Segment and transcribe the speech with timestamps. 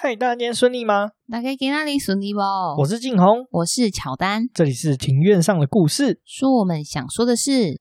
[0.00, 1.08] 嗨，大家今天顺利吗？
[1.28, 2.38] 大家今天顺利不？
[2.78, 7.74] 我是静红，我是乔丹，这里是庭院上的故事，说我们想说的事。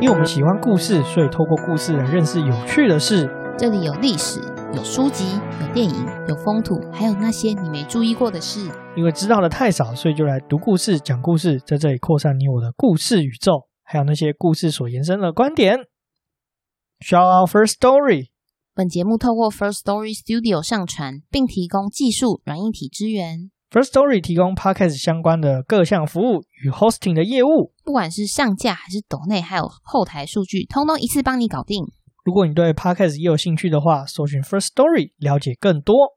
[0.00, 3.28] 因为我们喜欢故事，所以透过故事来认识有趣的事。
[3.58, 4.40] 这里有历史，
[4.74, 5.24] 有书籍，
[5.60, 5.94] 有电影，
[6.28, 8.68] 有风土，还有那些你没注意过的事。
[8.96, 15.78] 因为知道的太少，所以就来读故事、讲故事，在这里扩散你我的故事宇宙，还有那些故事所延伸的观点。
[16.98, 18.30] Shout out First Story。
[18.74, 23.52] 本节目透过 First Story Studio 上传，并提供技术软硬体支援。
[23.70, 31.86] First Story 提供 Podcast 相关的各项服务与 Hosting 的业务，不管是上架还是抖内，还有后台数据，通通一次帮你搞定。
[32.24, 36.16] 如果你对 Podcast 也有兴趣的话，搜寻 First Story 了解更多。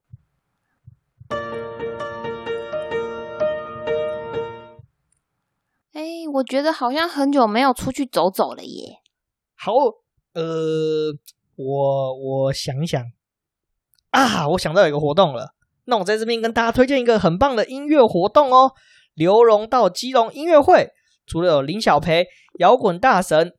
[5.91, 6.01] 哎
[6.35, 8.99] 我觉得好像很久没有出去走走了耶。
[9.53, 9.73] 好，
[10.33, 11.11] 呃，
[11.57, 13.03] 我我想一想
[14.11, 15.55] 啊，我想到有一个活动了。
[15.83, 18.71] 那我在这边跟大家推荐一个很棒的音乐活动哦，
[19.13, 20.91] 刘荣到基隆音乐会，
[21.25, 22.27] 除了有林小培、
[22.59, 23.51] 摇滚大神、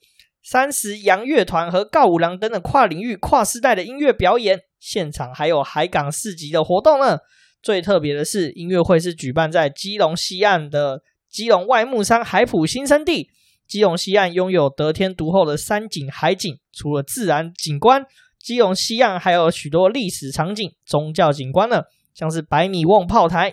[0.51, 7.19] 三十洋乐团和告五郎等等跨领域、跨世代的音乐表演，现场还有海港市集的活动呢。
[7.61, 11.03] 最特别的是，音乐会是举办在基隆西岸的。
[11.29, 13.29] 基隆外木山海埔新生地，
[13.67, 16.59] 基隆西岸拥有得天独厚的山景海景。
[16.73, 18.07] 除了自然景观，
[18.39, 21.83] 基隆西岸还有许多历史场景、宗教景观呢，
[22.15, 23.53] 像是百米瓮炮台、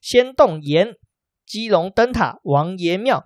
[0.00, 0.94] 仙洞岩、
[1.44, 3.24] 基隆灯塔、王爷庙、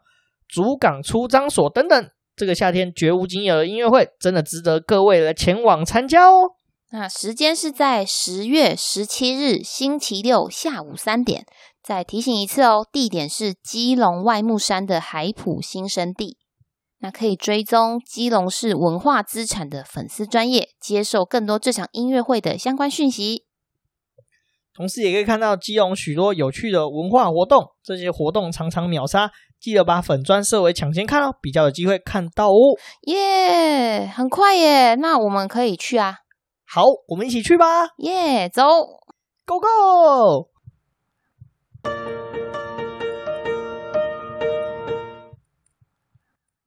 [0.48, 2.10] 竹港出张所等等。
[2.36, 6.53] 这个夏天绝无仅有的音乐会，真的值得各位来前往参加哦。
[6.92, 11.47] 那时间是在十月十七日星期六下午三点。
[11.83, 16.37] 再提醒一次哦，地点是基隆外木山的海普新生地。
[16.98, 23.47] 那可以追踪基隆市文化资产的粉丝专业，接受更多这场音乐会的相关讯息。
[24.75, 32.59] 同时，也可以看到基隆许多有趣的文化活动，这些活动常常秒杀，记得把粉砖设为抢先看哦，比较有机会看到哦。
[33.03, 34.94] 耶，很快耶！
[34.94, 36.16] 那我们可以去啊。
[36.66, 37.88] 好，我们一起去吧。
[37.98, 38.62] 耶，走
[39.44, 40.48] ，Go Go！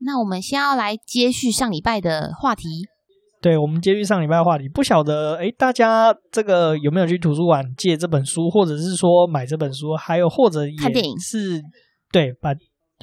[0.06, 2.86] 那我们先要来接续上礼拜的话题。
[3.42, 4.70] 对，我们接续上礼拜的话题。
[4.70, 11.18] 不晓得哎，大家这个有没有去图书馆借这本书，或者是说买这本书，还有或者看电影？
[11.20, 11.62] 是，
[12.12, 12.54] 对，把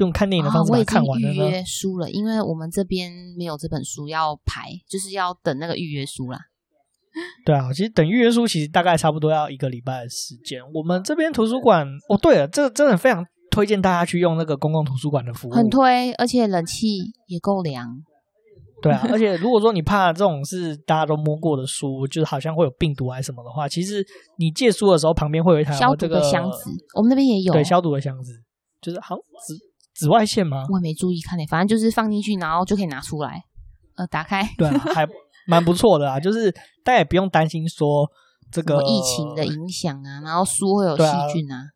[0.05, 1.35] 用看电影的方式把它看完了呢？
[1.35, 6.39] 预约书了，因为我们这边没有这本书要排，就是要等那个预约书啦。
[7.45, 10.61] 对啊，其实等预约书其实大概差不多要一个礼拜的时间。
[10.75, 13.25] 我们这边图书馆哦，对了，这个真的非常。
[13.53, 16.87] 推荐大家去用那个公共图书馆的服务，很推，而且冷气
[17.27, 17.85] 也够凉。
[18.81, 24.07] 对啊，而且 如果说你怕这种是大家都摸过的书，就是好像会有病毒还是什么的话，其实
[24.39, 27.53] 你借书的时候旁边会有一台消毒的箱子，我们那边也有。
[27.53, 28.41] 对，消毒的箱子，
[28.81, 29.59] 就是好紫
[30.01, 30.65] 紫外线吗？
[30.71, 33.45] 我也没注意看诶，反正就是放进去，然后就可以拿出来，
[33.97, 34.49] 呃，打开。
[34.57, 35.07] 对啊，还
[35.47, 36.51] 蛮不错的啊，就是
[36.83, 38.09] 大家也不用担心说
[38.51, 41.67] 这个疫情的影响啊，然后书会有细菌啊。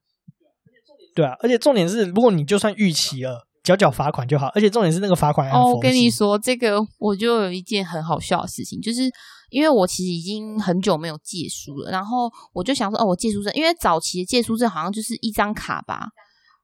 [1.15, 4.47] 对啊，而且重点是，如果你就算逾期了，缴缴罚款就好。
[4.55, 9.03] 而且重点是那个罚款哦，我跟你说，这个我就有一件很好笑的事情，就是
[9.51, 16.09] 因为我其实已经很久没有借书了，然后我就想说，哦，我借书证，因为早期的借书证好像就是一张卡吧。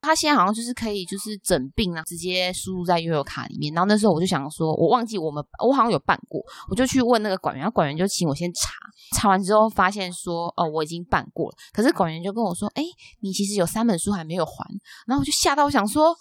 [0.00, 3.72] 他现在好像就是可以，就是整病啊，直接输入在悠游卡里面。
[3.74, 8.72] 然后那时候我就想说，我忘记我们我好像有办过，我就去问那个管员，然后馆员就请我先查，
[9.16, 11.56] 查完之后发现说，哦，我已经办过了。
[11.72, 12.82] 可是管员就跟我说，哎，
[13.20, 14.52] 你其实有三本书还没有还。
[15.06, 16.14] 然后我就吓到，我想说，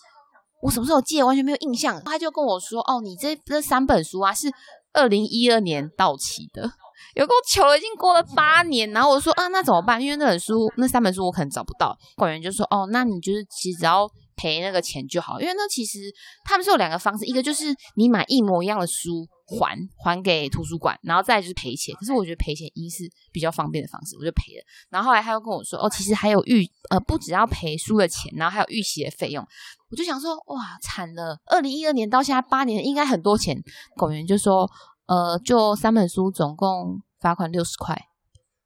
[0.61, 2.01] 我什么时候借，完全没有印象。
[2.03, 4.51] 他就跟我说，哦，你这这三本书啊，是
[4.91, 6.69] 二零一二年到期的。
[7.15, 10.01] 有够求了，已经过了八年，然后我说啊，那怎么办？
[10.01, 11.97] 因为那本书，那三本书我可能找不到。
[12.15, 15.99] 馆员就说哦，那你就是其实只要赔那个钱就好，因为那其实
[16.45, 21.93] 他们是有两个方式，一个就是你买一模一样的书还还给图书馆，然后再就是赔钱。
[21.95, 24.63] 可是我觉得赔钱一是比较方便的方式，我就赔了。
[24.89, 29.45] 然后后来他又跟我说哦，其实还有预呃，不只要赔书的钱，然后还有预习的费用。
[29.89, 33.61] 我就想说哇，惨了，二零一二年到现在八年，应该很多钱。
[33.97, 34.69] 馆员就说。
[35.09, 37.99] 呃，就三本书，总共罚款六十块。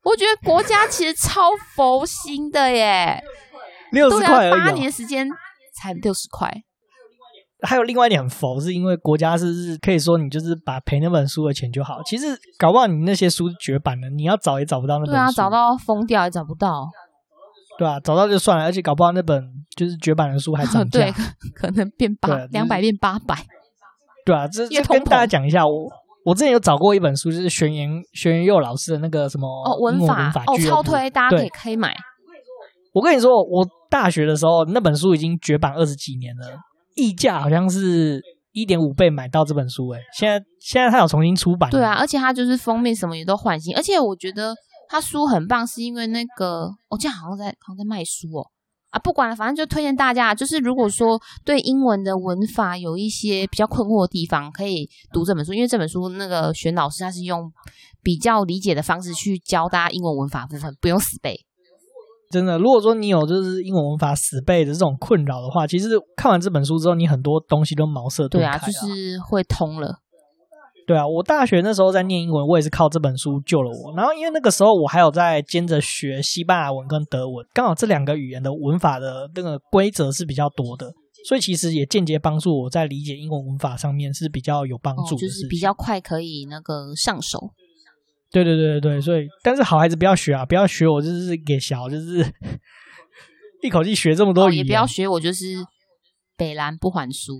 [0.03, 3.23] 我觉得国家其实超佛心的耶，
[3.93, 5.29] 六十块而已，八年时间
[5.73, 6.53] 才六十块。
[7.65, 12.03] 还有另外一点很佛，是因为国家是是可以说你就是把赔那本书的钱就好。
[12.03, 15.11] 其实搞不好你那些书绝版了，你要找也找不到那本书。
[15.13, 16.89] 对啊，找到疯掉也找不到。
[17.79, 19.41] 对啊，找到就算了，而且搞不好那本
[19.77, 21.13] 就是绝版的书还涨 价，对，
[21.55, 23.45] 可能变八两百变八百。
[24.25, 25.89] 对啊，这这跟大家讲一下，我
[26.25, 31.95] 我之前有找过一本书，就是玄言玄言佑老师的那个什么哦文法，哦超推，大家可以可以买。
[32.93, 36.57] 我跟你说，我大学的时候那本书已经绝版二十几年了，
[36.95, 38.21] 溢价好像是
[38.51, 41.69] 一点五倍买到这本书，诶现在现在它有重新出版。
[41.69, 44.53] 对啊，而且它就是封面什么也都换新，而且我觉得。
[44.89, 48.45] 他书很棒，是因为那个，我记得好像在好像在卖书哦，
[48.93, 57.51] 啊，不管了，反正就推荐大家，就是如果说对英文的文法有一些比较困惑的地方，可以读这本书，因为这本书那个玄老师他是用
[58.03, 61.39] 比较理解的方式去教大家英文文法部分，不用死背。
[62.29, 68.39] 真的，如果说你有就是英文文法死背的这种困扰的话，其实看完这本书之后，你很多东西都茅塞顿开。
[68.39, 70.02] 对啊，就是会通了。
[70.85, 73.95] 对啊，我大学那时候在念英文，我也是靠这本书救了我。
[73.95, 80.91] 然后因为那个时候我还有在兼着学西班牙文跟德文，刚好这两个语言的文法的那个规则是比较多的，
[81.27, 87.53] 所以其实也间接帮助我在理解英文文法上面是比较有帮助的，就是比较快可以那个上手。
[88.29, 92.25] 对对对对对，所以但是好孩子不要学啊，不要学我就是给小就是
[93.63, 95.45] 一口气学这么多语言，也不要学我就是
[96.35, 97.33] 北兰不还书。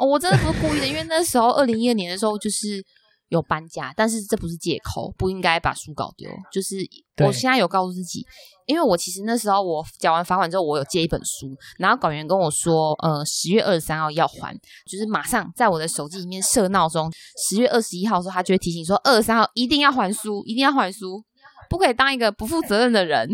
[0.00, 2.82] 哦，我真的不是故意的，因为那时候二零一二年的时候就是
[3.28, 6.30] 有搬家，但是这不是借口，不应该把书搞丢。
[6.50, 6.76] 就是
[7.18, 8.26] 我现在有告诉自己，
[8.64, 14.54] 因为我其实那时候我缴完罚款之后，我有借一本书，然后管员跟我说，呃，十月二十三号要还，
[14.90, 17.12] 就是马上在我的手机里面设闹钟，
[17.46, 21.22] 十月二十一号的时候，他就会提醒说，二十三号一定要还书，一定要还书，
[21.68, 23.28] 不可以当一个不负责任的人。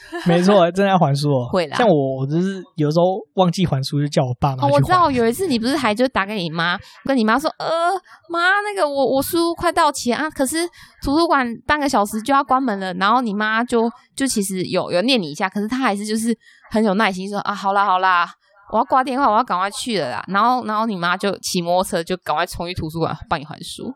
[0.26, 1.48] 没错，真的要还书哦。
[1.50, 4.66] 会啦，像我，我就是有时候忘记还书，就叫我爸妈。
[4.66, 7.68] 哦，我知道有一次你不是还就打给你妈，跟你妈说，呃，
[8.28, 10.66] 妈，那个我我书快到期啊，可是
[11.02, 12.92] 图书馆半个小时就要关门了。
[12.94, 16.36] 然后你妈就就其实有有念你一下，可是她还是就是
[16.70, 18.28] 很有耐心说啊，好啦好啦，
[18.72, 20.24] 我要挂电话，我要赶快去了啦。
[20.28, 23.92] 然后然后你妈就骑摩托车就赶快冲去图书馆帮你还书。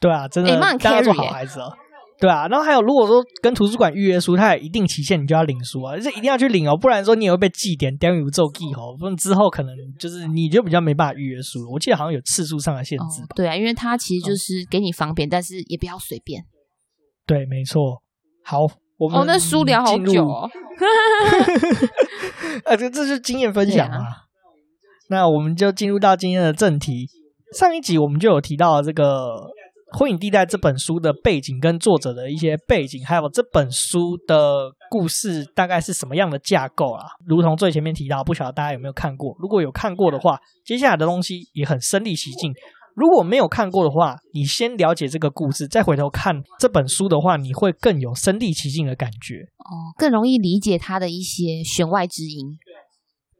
[0.00, 1.72] 对啊，真的，你妈很 carry 好孩子哦。
[2.20, 11.60] 对啊，然后还有，如果说跟图书馆预约书，它有一定期限，你就要领书啊，就是一定要去领哦，不然说你也会被记点，点有做记号，不然之后可能就是你就比较没办法预约书。
[11.72, 13.22] 我记得好像有次数上的限制。
[13.22, 13.26] 哦。
[13.34, 16.44] 对啊，因为它其实就是给你方便，哦、但是也不要随便。
[17.26, 18.02] 对，没错。
[18.44, 18.58] 好，
[18.98, 20.50] 我们哦，那书聊好久哦。
[22.68, 24.04] 啊，这这是经验分享啊。
[25.08, 27.08] 那我们就进入到今天的正题。
[27.56, 29.04] 上一集我们就有提到这个。
[29.92, 37.04] 《灰影地带》这本书的背景跟作者的一些背景，还有这本书的故事大概是什么样的架构啊？
[37.26, 39.36] 如同最前面提到，不晓得大家有没有看过？
[39.38, 42.52] 如果有看过的话，接下来的东西也很身临其境；
[42.94, 52.58] 如果没有看过的话，你先了解这个故事，再回头看这本书的话，你会更有身临其境的感觉哦，更容易理解它的一些弦外之音。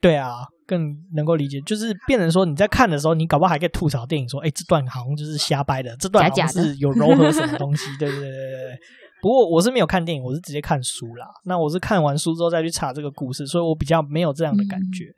[0.00, 0.46] 对啊。
[0.70, 7.84] 更能够理解，就是变成说你在看的时候，你搞不好还可以吐槽电影，说：“哎，这段好像就是瞎掰的，这段好像是有柔和什么东西。
[7.98, 8.78] ”对对对对对。
[9.20, 11.26] 不过我是没有看电影，我是直接看书啦。
[11.44, 15.06] 那我是看完书之后再去查这个故事，所以我比较没有这样的感觉。
[15.06, 15.16] 嗯、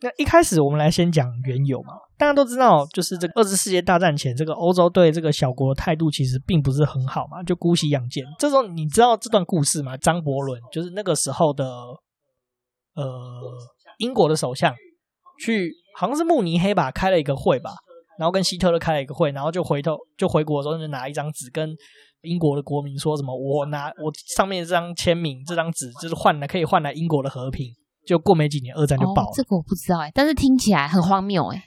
[0.00, 1.92] 那一开始我们来先讲缘由嘛。
[2.16, 8.24] 大家都知道，就是这个二次世界大战前，这个欧洲对这个小国的态度其实并不是很好嘛，就姑息养奸。
[8.38, 9.96] 这时候你知道这段故事吗？
[9.98, 11.64] 张伯伦就是那个时候的
[12.94, 13.04] 呃。
[14.02, 14.74] 英国的首相
[15.38, 17.70] 去，好像是慕尼黑吧，开了一个会吧，
[18.18, 21.74] 然后跟希特勒开了一个会，然后就回头就回国的时候就拿一张纸跟
[22.22, 27.68] 英国的国民说什么，我拿我上面这张签名这张纸就是换来可以换来英国的和平。
[28.04, 29.28] 就过没几年，二战就爆了。
[29.28, 31.62] 哦，这个我不知道哎，但是听起来很荒谬哎。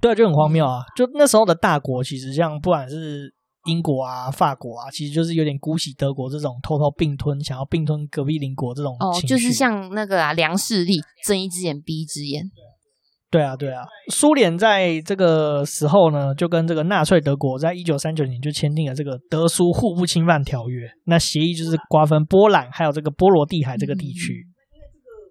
[0.00, 0.84] 对，就很荒谬啊！
[0.96, 3.34] 就那时候的大国，其实像不管是。
[3.66, 12.44] 英国啊，法国啊，其实就是有点姑息德国这种偷偷并吞，想要并吞隔壁邻国这种哦，就是像那个啊，梁势力睁一只眼闭一只眼。
[13.30, 20.86] 对啊，对啊，苏联在这个时候呢，就跟这个纳粹德国在一九三九年就签订了这个德苏互不侵犯条约。
[21.06, 24.34] 那协议就是瓜分波兰还有这个波罗的海这个地区。
[24.34, 24.52] 嗯。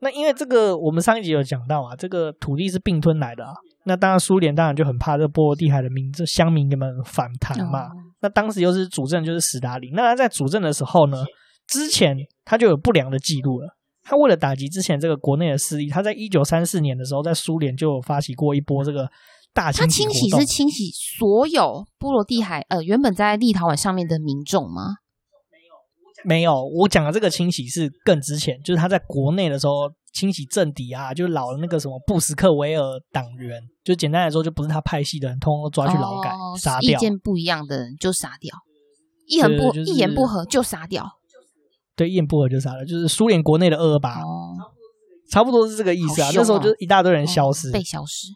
[0.01, 3.53] 那因为这个，我们上一集有讲到啊，这个土地是并吞来的啊。
[3.85, 7.83] 那当然，苏联当然就很怕这个波罗的海的民这乡民们反弹嘛。
[7.83, 7.91] 哦
[8.22, 9.92] 那当时又是主政，就是史达林。
[9.94, 11.24] 那他在主政的时候呢，
[11.68, 13.78] 之前他就有不良的记录了。
[14.04, 19.08] 他为了打击之前这个国内的势力，他在一九三四年的时候，在苏联就有发起过一波这个
[19.54, 20.04] 大清洗。
[20.04, 25.00] 他清洗是清洗所有波罗的海呃原本在立陶宛上面的民众吗？
[26.24, 29.92] 没有，我讲的这个清洗是更之前，就是他在国内的时候。
[30.13, 36.92] 清洗政敌啊，就老的那个什么布什克维尔党员，就简单来说，就不是他派系的人，通通抓去劳改，哦、杀掉。
[36.92, 38.54] 意见不一样的人就杀掉，
[39.25, 41.10] 一言不、就是、一言不合就杀掉。
[41.96, 44.20] 对，一言不合就杀了，就是苏联国内的二二八，
[45.30, 46.28] 差不多是这个意思啊。
[46.28, 48.28] 哦、那时候就一大堆人消失，哦、被消失。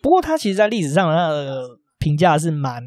[0.00, 2.82] 不过他其实，在历史上他的评价是蛮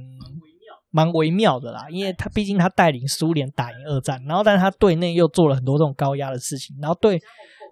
[0.91, 7.19] 蛮微妙的啦，因为他毕竟他带领苏联打赢二战，然后但是他对内又做了很多这种高压的事情，然后对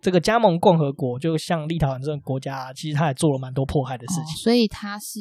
[0.01, 4.23] 这个加盟共和国，就像立陶宛这种国家，其实他也做了蛮多迫害的事情。
[4.23, 5.19] 哦、所以他是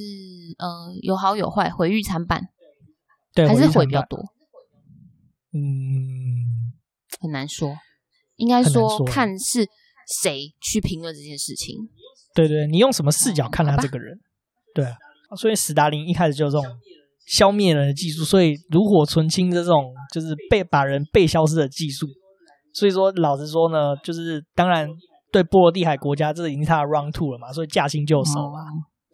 [0.59, 0.67] 呃
[1.02, 2.40] 有好有坏，毁誉参半，
[3.35, 4.19] 对，还是毁比较多。
[5.52, 6.73] 嗯，
[7.21, 7.75] 很难说，
[8.37, 9.67] 应该说看是
[10.23, 11.75] 谁去评论这件事情。
[12.35, 14.17] 对，对对，你用什么视角看他这个人？
[14.73, 14.95] 对啊，
[15.37, 16.64] 所以史达林一开始就这种
[17.28, 22.06] 消灭人的技术，所以炉火纯青的这种就是被把人被消失的技术。
[22.73, 24.88] 所以说，老实说呢，就是当然
[25.30, 28.61] 对波罗的海国家，这已经是他的 round two 了嘛，所以驾轻就熟嘛，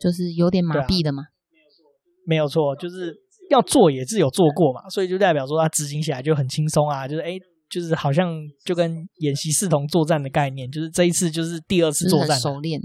[0.00, 1.25] 就是有点麻痹的嘛。
[2.26, 3.23] 没有错，就是。
[3.50, 12.80] 要做也是有做过嘛，所以就代表说他执行起来就很轻松啊，就是哎，就是好像就跟演习视同作战的概念，就是这一次就是第二次作战，熟练，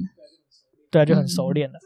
[0.91, 1.75] 对啊，就很熟练了。
[1.77, 1.79] 嗯、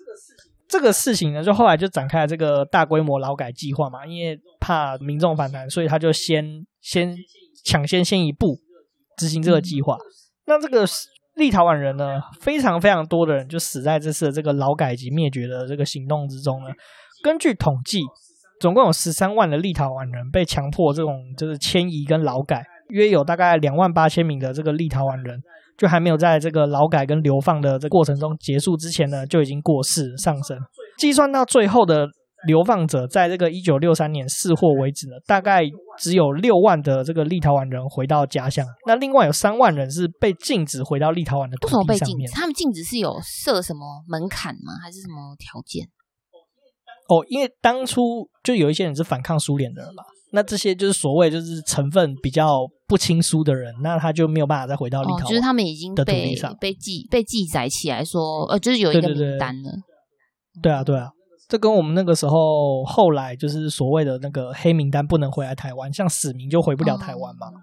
[0.74, 6.44] 这个事情呢，就后来就展开了这个大规模劳改计划嘛，因为怕民众反弹，所以他就先
[6.82, 7.15] 先
[7.63, 8.58] 抢先先一步
[9.15, 9.96] 执行这个计划。
[10.48, 10.84] 那这个
[11.36, 16.70] 立陶宛人呢，非常非常多的人就死在这次的这个劳改及灭绝的这个行动之中呢。
[17.24, 18.01] 根据统计。
[18.62, 25.38] 总共有十三万的立陶宛人被强迫这种就是迁移跟劳改，约有大概两万八千名的这个立陶宛人，
[25.77, 30.58] 就还没有在这个劳改跟流放的这过程中结束之前呢，就已经过世上升。
[30.98, 32.08] 计算到最后的
[32.46, 35.62] 流放者，在这个一九六三年释获为止呢，大概
[35.98, 38.65] 只有六万的这个立陶宛人回到家乡。
[38.86, 41.88] 那另外有三万人是被禁止回到立陶宛的土地上面。
[41.88, 42.34] 为什么被禁止？
[42.34, 44.74] 他们禁止是有设什么门槛吗？
[44.82, 45.88] 还是什么条件？
[47.10, 50.03] 哦，因为当初就有一些人是反抗苏联的人嘛，
[50.34, 55.30] 那这些就是所谓就是成分比较不亲疏的人，那他就没有办法再回到立陶宛。
[55.30, 59.72] 就是他们已经被被记被记载起来说，呃，就是有一个名单了。
[60.62, 61.10] 对啊，对啊，
[61.48, 67.48] 这跟我们那个时候后来就是所谓的那个黑名单不能回来台湾，像死名就回不了台湾嘛。
[67.48, 67.54] 哦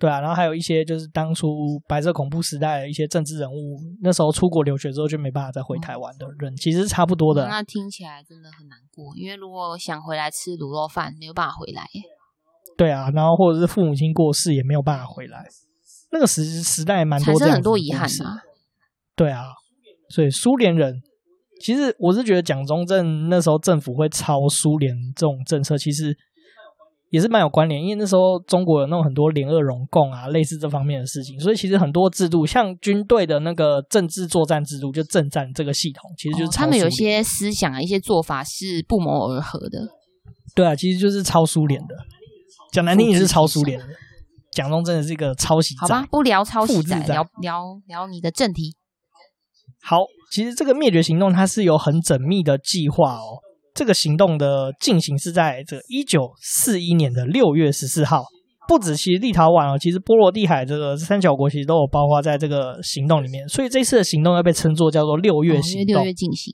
[0.00, 7.46] 对啊，然后还有一些就是当初白色恐怖时代的一些政治人物，那时候出国留学之后就没办法再回台湾的人，其实差不多的。
[7.46, 11.86] 那听起来真的很难过，因为如果想回来吃卤肉饭，没有办法回来。
[12.78, 15.44] 对啊，然后或者是父母亲过世也没有办法回来，
[16.10, 18.40] 那个时时代蛮多这样的，很多遗憾啊。
[19.14, 19.48] 对啊，
[20.08, 21.02] 所以苏联人
[21.60, 26.16] 其实我是觉得蒋中正那时候政府会抄苏联这种政策，其实。
[27.10, 39.88] 也是蛮有关联，因为那时候中国有那种很多联俄容共啊，类似这方面的事情，所以其实很多制度，像军队的那个政治作战制度，就政战这个系统，其实就是、哦、他们有些思想啊，一些做法是不谋而合的。
[40.54, 41.94] 对啊，其实就是超苏联的，
[42.72, 43.86] 讲难听也是超苏联的。
[44.52, 45.76] 蒋中真的是一个抄袭。
[45.78, 48.76] 好吧，不聊抄袭，聊聊聊你的正题。
[49.82, 49.98] 好，
[50.32, 53.38] 其实这个灭绝行动它是有很缜密的计划哦。
[53.74, 58.24] 这个行动的进行是在这一九四一年的六月十四号，
[58.68, 65.96] 不止其实立陶宛哦，其实波罗的海这个三角国其实都有包括在这个行动里面，所以这次的行动要被称作叫做六月行动。
[65.96, 66.52] 六月进行，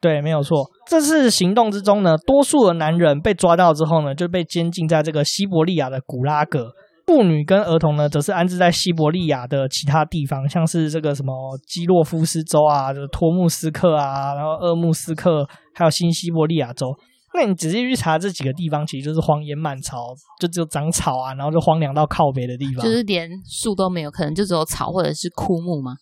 [0.00, 0.66] 对，没有错。
[0.88, 6.72] 这次行动之中呢，多数的男人被抓到之后呢，就被监禁在这个西伯利亚的古拉格。
[7.06, 11.32] 妇女跟儿童呢，则是安置在西伯利亚的其他地方，像是这个什么
[11.66, 16.94] 基洛夫斯州啊，这个托木斯克啊，然后鄂木斯克，还有新西伯利亚州。
[17.34, 19.98] 那你仔细去查这几个地方，其实就是荒烟蔓草，
[20.40, 25.96] 就只有长草啊，然后就荒凉到靠北的地方，就是连树都没有，可能就只有草或者是枯木吗？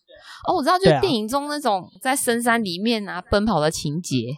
[0.47, 4.37] 哦，我知道，就是电影中那种在深山里面啊奔跑的情节，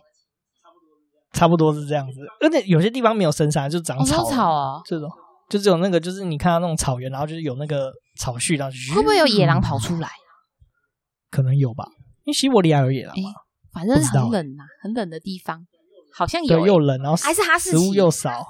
[1.33, 2.21] 差不多是这样子。
[2.41, 5.11] 而且有些地方没有深山，就长草，草啊，这种。
[5.49, 10.09] 就只有那个，就是你看到那种草原，然后就是有那个草絮，然后会不会有野狼跑出来？
[11.31, 11.85] 可能有吧，
[12.25, 13.31] 因为西伯利亚有野狼嘛。
[13.73, 15.67] 反正很冷呐，很冷的地方，
[16.15, 18.47] 好像有又冷，然后还是哈士奇，食物又少。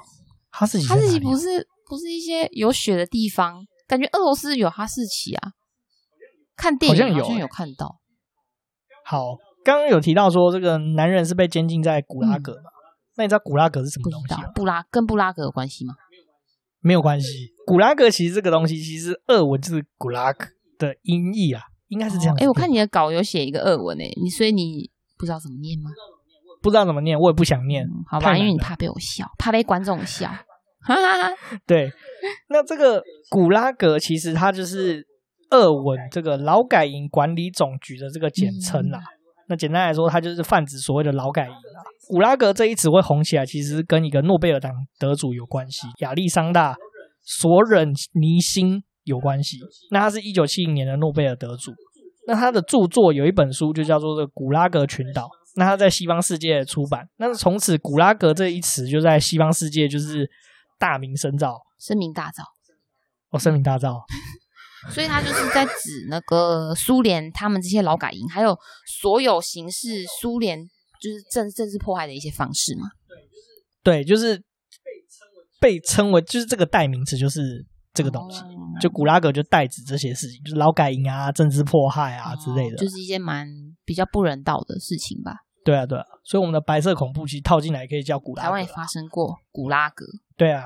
[0.51, 5.51] 哈士奇，哈士奇不是不是一些有雪的地方，感觉俄罗斯有哈士奇啊。
[6.55, 7.97] 看电影好像有，好像有看到。
[9.03, 9.35] 好，
[9.65, 12.69] 刚刚有提到说这个男人是被监禁在古拉格嘛？
[13.17, 14.35] 那你知道古拉格是什么东西？
[14.53, 15.95] 布拉跟布拉格有关系吗？
[16.85, 20.45] 没有关系，古拉格其实这个东西，其实俄文就是古拉格
[20.77, 22.35] 的音译啊，应该是这样。
[22.37, 25.89] 哎、哦，我看你的稿有写一个俄文诶，你所以你不知道怎么念吗？
[26.61, 27.83] 不知道怎么念，我也不想念。
[27.85, 30.29] 嗯、好吧，因为你怕被我笑，怕被观众笑。
[30.81, 31.35] 哈哈哈。
[31.65, 31.91] 对，
[32.49, 33.01] 那这个
[33.31, 35.07] 古拉格其实它就是
[35.49, 38.99] 俄文这个劳改营管理总局的这个简称啦。
[38.99, 39.14] 嗯
[39.47, 41.79] 那简单来说，它就是泛指所谓的劳改营啊。
[42.07, 46.75] 古拉格这一词会红起来，其实跟一个诺贝尔奖得主有关系，亚历山大
[47.23, 49.59] 索忍尼辛有关系。
[49.91, 51.71] 那他是一九七零年的诺贝尔得主。
[52.27, 55.23] 那他的著作有一本书就叫做《这古拉格群岛》。
[55.57, 60.29] 那他在西方世界出版，那从此“古拉格”这一词就在西方世界就是
[60.77, 62.43] 大名声噪，声名大噪。
[63.29, 64.01] 哦，声名大噪。
[64.89, 70.59] 所以他就是在指那个苏联他们这些劳改营，还有所有形式苏联
[71.01, 72.87] 就是政政治迫害的一些方式嘛。
[73.83, 74.41] 对，就是
[75.59, 78.39] 被称为就是这个代名词，就是这个东西。
[78.41, 78.47] 哦、
[78.81, 83.47] 就古拉格就代指这些事情，就是劳改营啊、政治迫害啊之类的，就是一些蛮
[83.83, 85.33] 比较不人道的事情吧。
[85.63, 88.47] 对啊，对啊，所以我们的白色恐怖其实套进来也可以叫古拉格。
[88.47, 90.05] 台湾也发生过古拉格。
[90.37, 90.65] 对啊，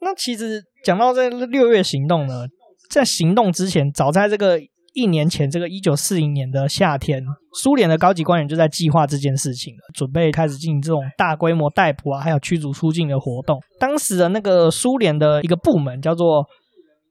[0.00, 2.46] 那其实讲到这六月行动呢，
[2.88, 4.60] 在行动之前，早在这个
[4.94, 13.60] 一年前，这个一九四零年的夏天，苏联的高级官员就在计划这件事情了，准备开始进行这种大规模逮捕啊，还有驱逐出境的活动。
[13.78, 16.46] 当时的那个苏联的一个部门叫做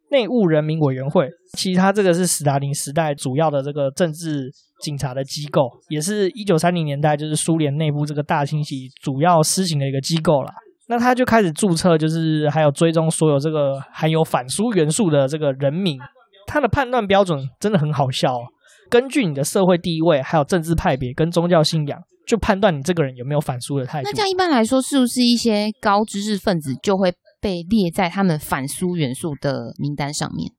[0.10, 4.52] 内务人民委员会，其实它这个是斯大林时代主要的这个政治。
[4.80, 10.54] 警察的机构，也是一九三零年代，就是苏联内部这个大清洗主要施行的一个机构啦。
[10.88, 16.00] 那他就开始注册，就是还有追踪所有这个含有反苏元素的这个人名。
[16.46, 18.48] 他的判断标准真的很好笑哦，
[18.90, 24.10] 根据你的社会地位、还有政治派别跟宗教信仰，就判断你这个人有没有反苏的态度。
[24.10, 30.50] 那这样一般来说，是不是一些高知识分子就会被列在他们反苏元素的名单上面？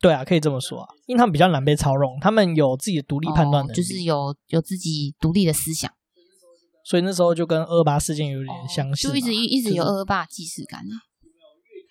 [0.00, 5.92] 对啊，可以这么说啊，因为他们比较难被操纵，他们有自己的独立判断能力，哦，就是有有自己独立的思想，
[6.84, 10.94] 所以那时候就跟二二八事件有点相似，哦，就一直一直有二二八既视感呢。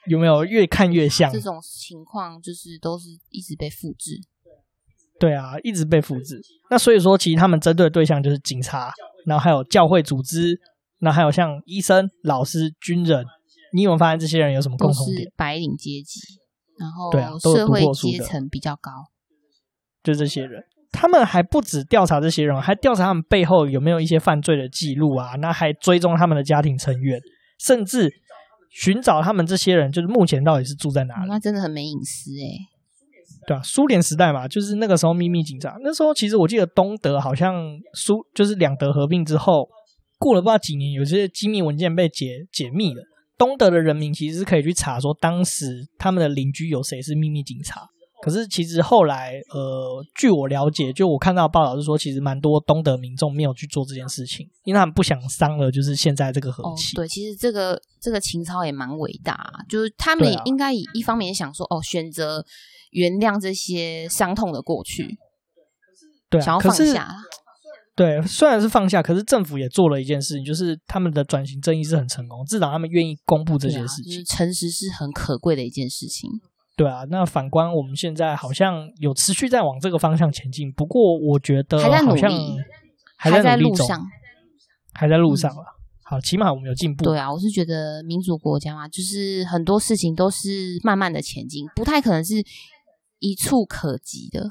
[0.07, 1.31] 有没有越看越像？
[1.31, 4.19] 这种情况就是都是一直被复制。
[5.19, 6.41] 对啊，一直被复制。
[6.71, 8.91] 那所以说，其实他们针对的对象就是警察，
[9.25, 10.59] 然后还有教会组织，
[10.99, 13.25] 那还有像医生、老师、军人。
[13.73, 15.31] 你有没有发现这些人有什么共同点？
[15.37, 16.19] 白领阶级。
[16.79, 18.91] 然后，对啊，社会阶层比较高，
[20.01, 27.19] 就这些人，他们还不止调查这些人，还调查他们背后有没有一些犯罪的记录啊，那还追踪他们的家庭成员，
[27.57, 28.13] 甚至
[28.69, 31.29] 寻找他们这些人，就是目前到底是住在哪里。
[31.29, 32.67] 那真的很没隐私哎。
[33.47, 35.75] 对啊，苏联时代嘛，就是那个时候秘密警察。
[35.81, 37.55] 那时候其实我记得东德好像
[37.93, 39.67] 苏就是两德合并之后，
[40.19, 43.01] 过了不知道几年，有些机密文件被解解密了。
[43.37, 47.87] 东德的人民其实是可以去查说，当时他们的邻居有谁是秘密警察。
[48.23, 56.95] 可是其实后来，呃，据我了解，就我看到报道是说，其实蛮多东德民众没有去做这件事情，因为他们不想伤了就是现在这个和气。
[56.95, 62.45] 哦，对，其实这个这个情操也蛮伟大，就是他们也应该以一方面想说，哦，选择
[62.91, 65.17] 原谅这些伤痛的过去，
[66.29, 67.15] 对啊，想要放下。
[67.93, 74.05] 对，虽然是放下，可是政府也做了一件事情，就是他们的转型正义是很成功，至少他们愿意公布这些事情。
[74.05, 76.29] 啊，就是诚实是很可贵的一件事情。
[76.75, 82.57] 对啊，那反观我们现在好像有持续在往这个方向前进，不过我觉得好像还在努力，
[83.17, 84.01] 还在路上，
[84.93, 85.63] 还在路上了。
[86.03, 87.03] 好，起码我们有进步。
[87.03, 92.35] 对啊，我是觉得民主国家嘛，就是很多事情都是慢慢的前进，不太可能是
[93.19, 94.49] 一触可及的。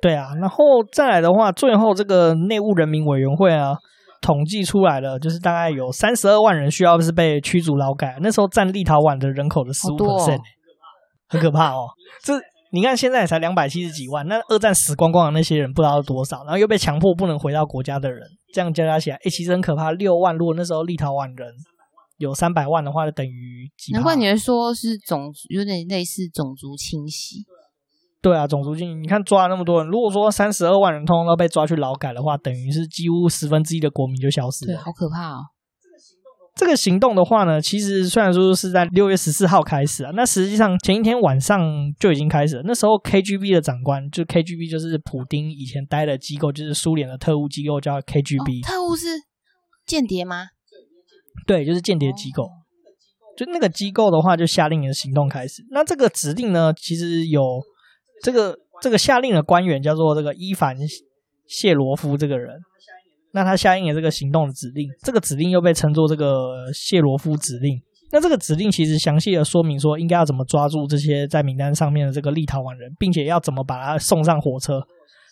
[0.00, 3.76] 对啊，然后再来的话，最后这个内务人民委员会啊，
[4.22, 10.40] 统计出来了，就是大概有三十二万人需要是被驱逐劳改，那时候占立陶宛的人口的十五 percent，
[11.28, 11.88] 很可怕哦。
[12.22, 12.34] 这
[12.72, 19.92] 你看现在才两百七十几万，那二战死光光的那些人不知道是多少，然后又被强迫不能回到国家的人，这样加加起来，哎，其实很可怕。
[19.92, 21.52] 六万，如果那时候立陶宛人
[22.18, 23.92] 有三百万的话，就等于几？
[23.92, 27.44] 难怪你会说是种有点类似种族清洗。
[28.20, 34.74] 对啊，种族性，你看抓了那么多人，如果说三十二万人通通都被抓去劳改的话，等于是几乎十分之一的国民就消失了。
[34.74, 35.44] 对，好可怕哦。
[36.56, 41.60] 这个行动的话呢，其实虽然说是在六月十四号开始啊，那实际上前一天晚上
[42.00, 42.62] 就已经开始了。
[42.64, 48.64] 那时候 KGB 的长官，就 KGB 就是普丁以前待的机构，就是苏联的特务机构，叫 KGB。
[48.64, 49.06] 哦，特务是
[49.84, 50.46] 间谍吗？
[51.46, 52.48] 对，就是间谍机构。
[53.36, 55.62] 就那个机构的话，就下令的行动开始。
[55.70, 57.62] 那这个指令呢，其实有。
[58.22, 60.74] 这个这个下令的官员叫做这个伊凡
[61.46, 62.58] 谢罗夫这个人，
[63.36, 67.78] 那他下应了这个行动的指令，这个指令又被称作这个谢罗夫指令。
[68.10, 74.80] 那这个指令其实详细的说明说应该要怎么抓住这些在名单上面的这个立陶宛人，并且要怎么把他送上火车，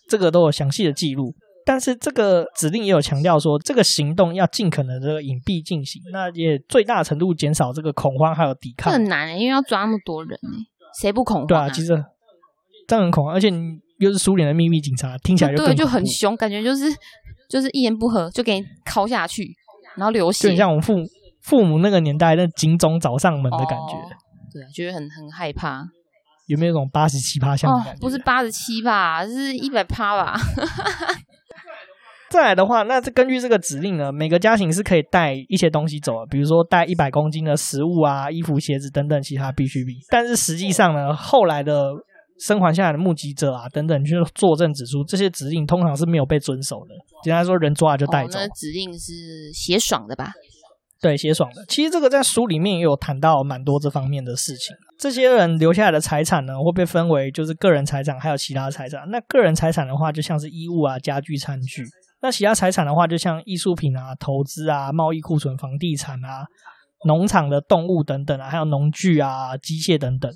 [0.07, 1.35] 这个都有详细的记录。
[1.64, 8.93] 但是这个指令也有强调说，这个行动要尽可能的隐蔽进行，那也最大程度减少这个恐慌还有抵抗。
[8.93, 10.38] 很难，因为要抓那么多人，
[11.01, 11.47] 谁不恐慌啊？
[11.47, 12.05] 对啊，其实。
[12.87, 13.51] 这样很恐慌，而且
[13.97, 16.85] 又是苏联的秘密警察，听起来就对，就很凶，感觉就是
[17.55, 19.55] 就是一言不合就给你敲下去，
[19.97, 20.93] 然后流血，就很像我们父
[21.40, 23.95] 父母那个年代那警总找上门的感觉。
[23.95, 24.11] 哦、
[24.53, 25.85] 对啊，觉得很很害怕。
[26.49, 30.37] 有没有一种八十七趴像不是八十七吧，是一百趴吧。
[32.29, 39.95] 再来的话，那这根据这个指令呢，每个家庭是可以带一些东西走的，比如说带一百公斤的食物啊、衣服、鞋子等等其他必需品。
[40.11, 41.93] 但是实际上呢，后来的
[42.45, 46.95] 生还下来的目击者啊等等，就是作证指出，这些指令通常是没有被遵守的。
[47.23, 48.39] 简单说，人抓了就带走。
[48.39, 50.31] 哦，那指令是写爽的吧？
[51.01, 51.65] 对，写爽的。
[51.69, 54.77] 其实这个在书里面也有谈到蛮多这方面的事情。
[54.99, 59.09] 这些人留下来的财产呢，会被分为就是个人财产，还有其他财产。
[59.11, 61.85] 那个人财产的话，就像是衣物啊、家具、餐具。
[62.23, 66.45] 那其他财产的话，就像艺术品啊、投资啊、贸易库存、房地产啊、
[67.07, 70.33] 农场的动物等等啊，还有农具啊、机械等等，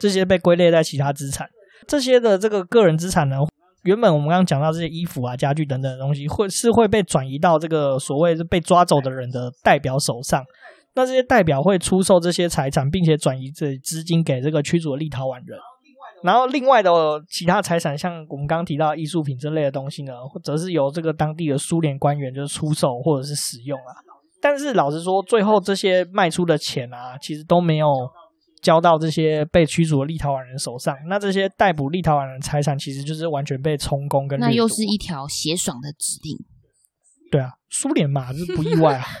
[0.00, 1.48] 这些被归类在其他资产。
[1.86, 3.36] 这些的这个个人资产呢，
[3.82, 10.42] 原本我们刚刚讲到这些衣服啊、家具等等的东西，会是会被转移到这个所谓是被抓走的人的代表手上。
[10.94, 15.58] 那这些代表会出售这些财产，并且转移这资金给这个驱逐的立陶宛人。
[16.22, 16.90] 然后，另外的
[17.28, 23.92] 其他财产，像我们刚刚提到艺术品之类的东西呢，或者是由这个当地的苏联官员就是出售或者是使用啊。
[24.40, 27.86] 但是老实说，最后这些卖出的钱啊，其实都没有
[28.64, 30.96] 交到这些被驱逐的立陶宛人手上。
[31.08, 34.40] 那这些逮捕立陶宛人财产，其实就是完全被充公跟。
[34.40, 36.38] 那又是一条邪爽的指令。
[37.30, 39.04] 对啊，苏联嘛，这不意外啊。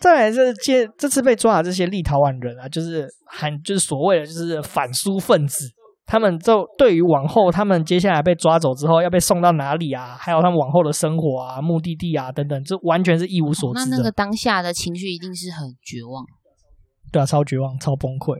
[0.00, 5.66] 再来，这接这次被抓的这些立陶宛人啊，就是很就是所谓的就是反苏分子，
[6.04, 13.90] 他们就对于往后他们接下来被抓走之后要被送到哪里啊，还有他们往后的生活啊、目的地啊等等，这完全是一无所知的。
[13.92, 16.22] 那那个当下的情绪一定是很绝望，
[17.14, 18.38] 对啊，超绝望、超崩溃。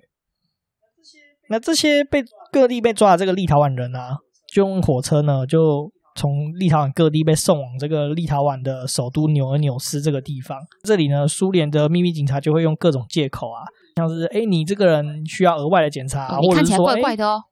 [1.48, 4.18] 那这些被各地被抓的这个立陶宛人啊，
[4.52, 5.92] 就用火车呢就。
[6.16, 17.42] 从立陶宛各地被送往这个立陶宛的首都纽尔纽斯这个地方，这里呢，苏联的秘密警察就会用各种借口啊，像是哎，你这个人需要额外的检查，哦、你看起来怪怪的哦，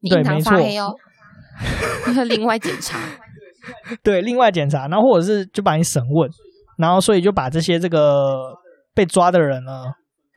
[0.00, 0.94] 你印堂发黑哦，
[2.28, 2.98] 另外检查，
[4.04, 6.30] 对，另外检查，然后或者是就把你审问，
[6.76, 8.54] 然后所以就把这些这个
[8.94, 9.84] 被抓的人呢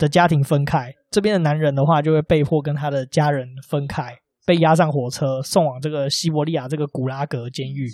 [0.01, 4.17] 的家庭分开，这边的男人的话就会被迫跟他的家人分开。
[4.43, 7.87] 被押上火车，送往这个西伯利亚这个古拉格监狱。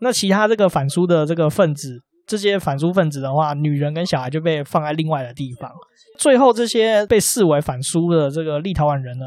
[0.00, 5.68] 那其他这个反苏的这个分子，这些反苏分子的话，女人跟小孩就被放在另外的地方。
[6.16, 9.26] 最后，这些被视为反苏的这个立陶宛人呢，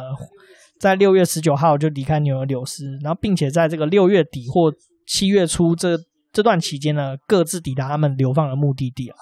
[0.80, 4.74] 在六月十九号就离开纽尔柳斯，然后并且在这个六月底或
[5.06, 6.00] 七月初这
[6.32, 9.16] 这段期间呢，各自抵达他们流放的目的地啊。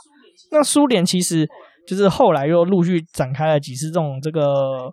[0.51, 1.49] 那苏联其实
[1.89, 4.91] 就是后来又陆续展开了几次这种这个。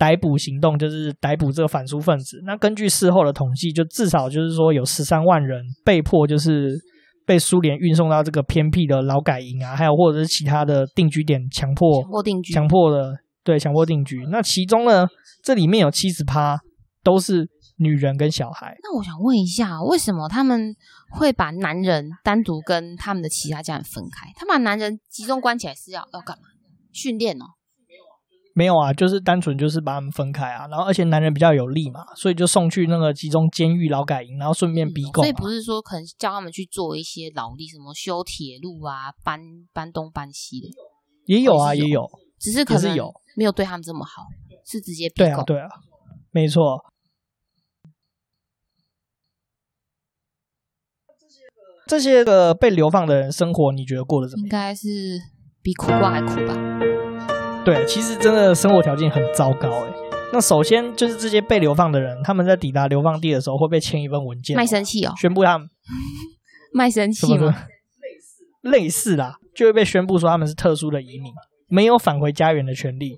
[0.00, 2.40] 逮捕行动就是逮捕这个反苏分子。
[2.46, 6.78] 那根据事后的统计，就至少就是说有十三万人被迫就是
[7.26, 14.24] 被苏联运送到这个偏僻的劳改营啊，还有或者是其他的定居点，强迫强迫定居，强迫的对强迫定居。
[14.30, 15.04] 那其中呢，
[15.42, 16.56] 这里面有七十趴
[17.02, 18.76] 都是女人跟小孩。
[18.84, 20.76] 那我想问一下，为什么他们
[21.10, 24.30] 会把男人单独跟他们的其他家人分开？
[24.34, 26.44] 他把男人集中关起来是要要干嘛？
[26.92, 27.46] 训练哦。
[28.54, 35.22] 没有啊，就是单纯就是把他们分开啊，然后而且男人比较有力嘛，所以就送去那个集中监狱劳改营，然后顺便逼供。
[35.22, 39.40] 所以不是说可能叫他们去做一些劳力，什么修铁路啊、搬
[39.72, 40.68] 搬东搬西的，
[41.26, 42.04] 也有啊，也有，
[42.40, 44.24] 只是可能有没有对他们这么好，
[44.66, 45.26] 是直接逼供。
[45.26, 45.68] 对啊，对啊，
[46.32, 46.84] 没错。
[51.88, 54.44] 这些个被流放的人生活，你觉得过得怎么样？
[54.44, 55.18] 应该是
[55.62, 56.54] 比苦瓜还苦吧。
[57.64, 59.92] 对，其实真的生活条件很糟糕诶。
[60.30, 65.66] 那首先就是这些被流放的人，他们在抵达流放地的时候会被签一份文件，卖身契哦，宣布他们
[66.74, 67.56] 卖身契吗？
[68.60, 71.32] 类似啦，就会被宣布说他们是特殊的移民，
[71.68, 73.16] 没有返回家园的权利。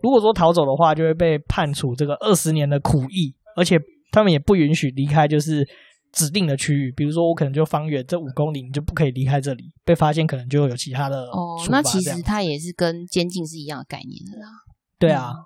[0.00, 3.80] 如果说逃走的话，就会被判处这个二十年的苦役，而且
[4.12, 5.66] 他们也不允许离开，就是。
[6.12, 9.64] 指定的区域，比如说我可能就方圆这五公里，你就不可以离开这里。
[9.84, 11.56] 被发现可能就会有其他的哦。
[11.70, 14.46] 那其实它也是跟监禁是一样的概念的啦。
[14.98, 15.40] 对啊，嗯、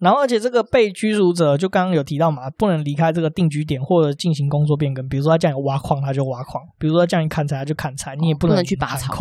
[0.00, 5.06] 然后而且这个被驱逐者就刚刚有提到嘛，不能离开这个定居点或者进行工作变更。
[5.06, 8.16] 比如说他叫你挖矿，他就挖矿；比如说他叫你砍柴，他就砍柴。
[8.16, 9.14] 你也不能，去拔草。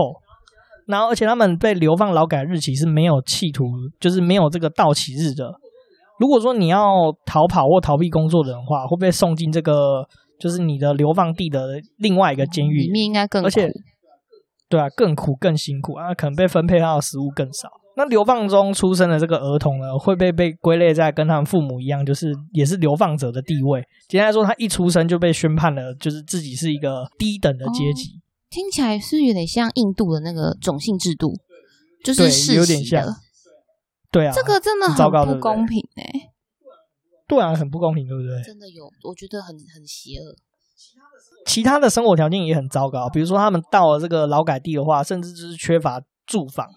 [0.87, 3.65] 然后而且他们被流放劳改日期是没有企图，
[3.99, 5.53] 就是没有这个到期日的。
[6.19, 10.07] 如果说你要逃跑或逃避工作的人的话，会被送进这个。
[10.39, 13.71] 就是你的流放地的另外一个监狱，里面应该更苦，而且，
[14.69, 17.69] 对啊，更苦更辛苦啊，可能被分配到的食物更少。
[17.97, 23.81] 那流放中出生的这个儿童呢，会被被归类在跟他们父母一样，就是也是流放者的地位。
[24.09, 28.09] 简单来说，他一出生就被宣判了，就是自己是一个低等的阶级。
[28.09, 28.19] 哦，
[28.49, 31.33] 听起来是有点像印度的那个种姓制度，
[32.03, 33.15] 就是世袭的。
[34.11, 36.34] 对啊，这个真的很不公平哎、欸。
[37.27, 38.41] 对啊，很不公平，对不对？
[38.43, 40.35] 真的有，我觉得很很邪恶。
[41.45, 46.67] 其他的生活条件也很糟糕，比如说他们到了这个劳改地的话，甚至就是缺乏住房，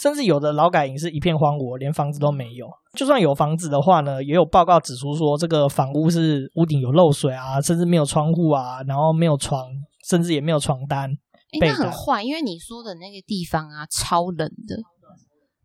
[0.00, 2.68] 甚至有的劳改营是一片荒芜，连房子都没有。
[2.94, 9.64] 就算有房子的话呢，也有报告指出说，这个房屋是屋顶有漏水啊，甚至没有窗户啊，然后没有床，
[10.08, 11.10] 甚至也没有床单。
[11.52, 14.76] 哎、欸，那很坏，因为你说的那个地方啊，超冷的。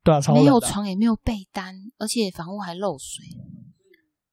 [0.04, 0.50] 对啊，超冷的。
[0.50, 3.26] 没有床，也没有被单，而且房屋还漏水。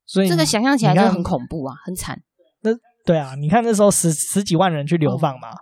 [0.08, 2.18] 所以这个想象起来就很恐怖啊，很惨。
[2.62, 2.70] 那
[3.04, 5.60] 对啊，你看那时候十十几万人去流放嘛，哦、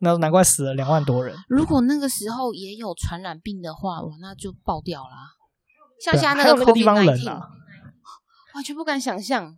[0.00, 1.36] 那难怪死了两万多人。
[1.48, 5.32] 如果那个时候也有传染病的话，哇，那就爆掉了。
[6.02, 7.40] 像现在那个，那个地方冷啊，
[8.56, 9.54] 完全不敢想象。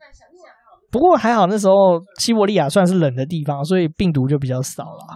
[0.91, 5.07] 不过还好那时候西伯利亚算是冷的地方，所以病毒就比较少了，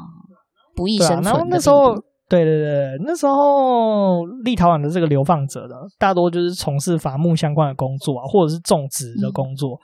[0.74, 1.30] 不易生存、啊。
[1.30, 1.94] 然后那时候。
[2.32, 9.78] 对对对，那时候立陶宛的这个流放者呢，大多就是从事伐木相关的工作啊，或者是种植的工作，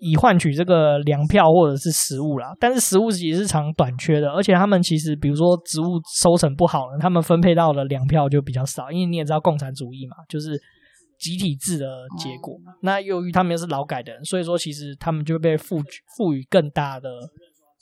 [0.00, 2.52] 以换取这个粮票或者是食物啦。
[2.58, 10.60] 但是食物其实是常短缺的，而且他们其实比如说植物收成不好了，他们分配到的粮票就比较少，因为你也知道共产主义嘛，就是
[11.20, 11.86] 集体制的
[12.18, 12.58] 结果。
[12.82, 15.80] 那由于他们又是劳改的人，所以说其实他们就被赋
[16.16, 17.08] 赋予更大的。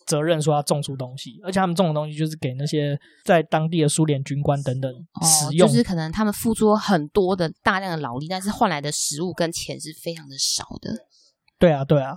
[0.07, 10.91] 责任说要种出东西，而且他们种的东西就是给那些在当地的苏联军官等等使用，哦，就是可能他们付出很多的大量的劳力，但是换来的食物跟钱是非常的少的。
[11.59, 12.15] 对啊，对啊。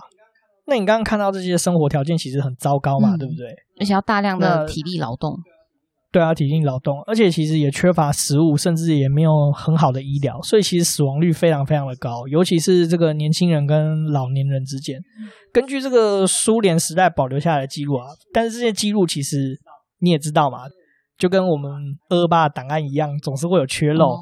[0.66, 3.54] 那你刚刚看到这些生活条件其实很糟糕嘛，嗯、对不对？
[3.78, 5.38] 而且要大量的体力劳动。
[6.16, 14.98] 对啊，体力劳动，而且其实也缺乏食物，甚至也没有很好的医疗，所以其实死亡率非常非常的高，尤其是这个年轻人跟老年人之间。
[15.52, 19.60] 根据这个苏联时代保留下来的记录啊，但是这些记录其实
[19.98, 20.60] 你也知道嘛，
[21.18, 21.70] 就跟我们
[22.08, 24.16] 二二八档案一样，总是会有缺漏。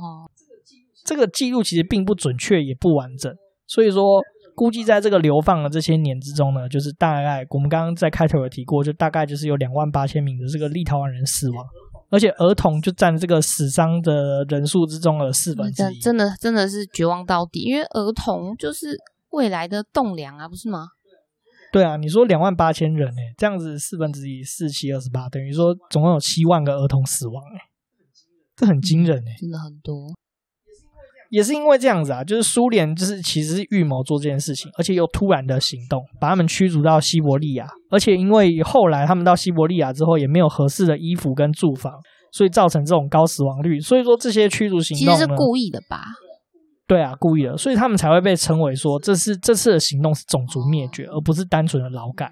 [1.04, 3.32] 这个记录其实并不准确，也不完整，
[3.68, 4.20] 所以说
[4.56, 11.64] 估计在这个流放的这些年之中呢，就是大概我们刚刚在开头有提过，就大概就是有两万八千名的这个立陶宛人死亡。
[12.10, 17.60] 而且儿童就占这个死伤的人数之中的四分之一，真的真的是绝望到底。
[17.60, 18.96] 因为儿童就是
[19.30, 20.88] 未来的栋梁啊，不是吗？
[21.72, 27.62] 对啊，你说两万八千人哎、欸，这样子四分之一，四七二十八，等于说总共有七万个儿童死亡哎、欸，
[28.54, 30.14] 这很惊人哎、欸，真的很多。
[31.30, 37.66] 也是因为这样子啊，就是苏联就是其实是预谋做这件事情，而且又突然的行动，把他们驱逐到西伯利亚。
[37.90, 41.92] 而且因为后来他们到西伯利亚之后，也没有合适的衣服跟住房，
[42.32, 43.80] 所以造成这种高死亡率。
[43.80, 46.04] 所以说这些驱逐行动其实是故意的吧？
[46.86, 52.30] 对啊，故意的，所以他们才会被称为说这是这次的行动是种族灭绝，而不是单纯的劳改。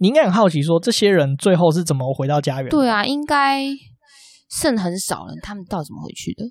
[0.00, 2.68] 你应该很好奇，说这些人最后是怎么回到家园？
[2.68, 3.64] 对啊，应该。
[4.48, 6.44] 剩很少了，他们到底怎么回去的？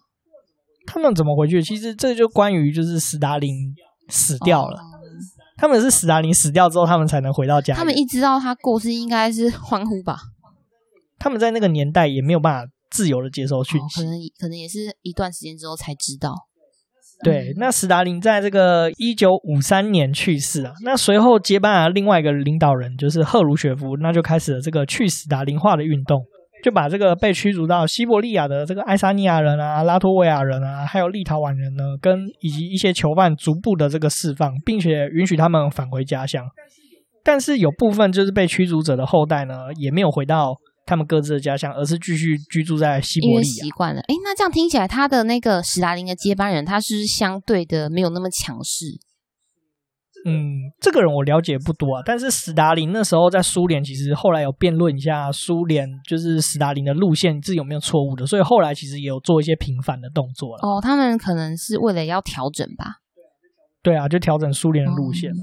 [0.86, 1.62] 他们怎么回去？
[1.62, 3.54] 其实这就关于就是史达林
[4.10, 4.84] 死掉了，哦、
[5.58, 7.76] 他们是史达林死掉之后，他们才能回到家。
[7.76, 10.18] 他们一知道他过世，应该是欢呼吧？
[11.20, 16.34] 他们在那个年代也没有办法自由的接受讯息，哦、可能可能也是一段时间之后才知道。
[17.24, 26.24] 对，那史达林在这个一九五三年去世啊，那随后接班了另外一个领导人，就是赫鲁雪夫，那就开始了这个去史达林化的运动。
[26.64, 36.46] 就把这个被驱逐到西伯利亚的这个爱沙尼亚人啊、拉脱维亚人啊，还有立陶宛人呢，跟以及一些囚犯逐步的这个释放，并且允许他们返回家乡。
[37.24, 43.64] 但是有部分就是被驱逐者的后代呢，也没有回到他们各自的家乡，而是继续居住在西伯利亚。
[43.64, 48.98] 习惯了，诶，那这样听起来，他的那个史达林的接班人，他是相对的没有那么强势。
[50.30, 60.68] 嗯，这个人我了解不多啊，但是史达林那时候在苏联，其实后来有辩论一下苏联就是史达林的路线是有没有错误的，所以后来其实也有做一些平反的动作了。
[60.68, 62.96] 哦，他们可能是为了要调整吧？
[63.82, 65.32] 对啊，就调整苏联的路线。
[65.32, 65.40] 嗯、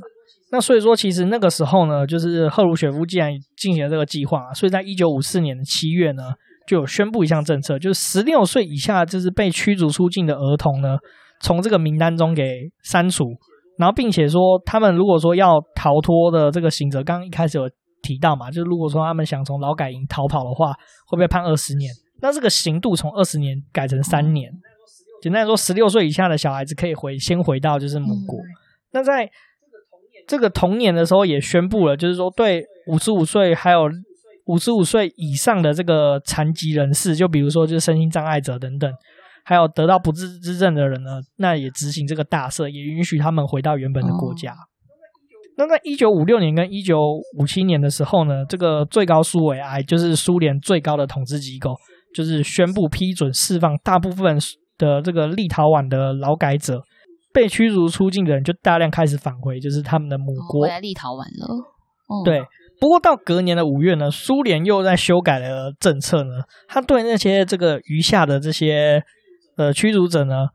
[0.53, 6.25] 那所以说，其实那个时候呢，就是赫鲁雪夫既然进行了这个计划，所以在一九五四年的七月呢，
[6.67, 10.99] 就有宣布一项政策，就是十六岁以下就是被驱逐出境的儿童呢，
[11.41, 13.35] 从这个名单中给删除。
[13.77, 17.69] 然后，并且说，他们如果说要逃脱的这个刑责，刚刚一开始有
[18.03, 20.73] 提到嘛，就是如果说他们想从劳改营逃跑的话，
[21.07, 21.93] 会被判二十年。
[22.21, 24.51] 那这个刑度从二十年改成三年。
[25.21, 28.39] 简单来说，十六岁以下的小孩子可以回先回到就是母国。
[28.93, 29.29] 那在
[30.27, 33.91] 这个同年的时候，也宣布了，就是说对五十五岁还有
[34.45, 38.93] 五十五岁以上的这个残疾人士，就比如说就是身心障碍者等等。
[39.45, 44.53] 还有得到不治之症的人呢，那也执行这个大赦，也允许他们回到原本的国家。
[44.53, 44.57] 哦、
[45.59, 46.99] 那在一九五六年跟一九
[47.39, 51.77] 五七年的时候呢，这个最高苏维埃就是苏联最高的统治机构，
[52.15, 54.39] 就是宣布批准释放大部分
[54.79, 56.83] 的这个立陶宛的劳改者，
[57.33, 61.55] 被驱逐出境的人就大量开始返回，就是他们的母国，回来立陶宛了。
[62.07, 62.43] 哦、对，
[62.81, 69.03] 不过到隔年的五月呢，苏联又在修改了政策呢，他对那些这个余下的这些
[69.57, 70.47] 呃驱逐者呢，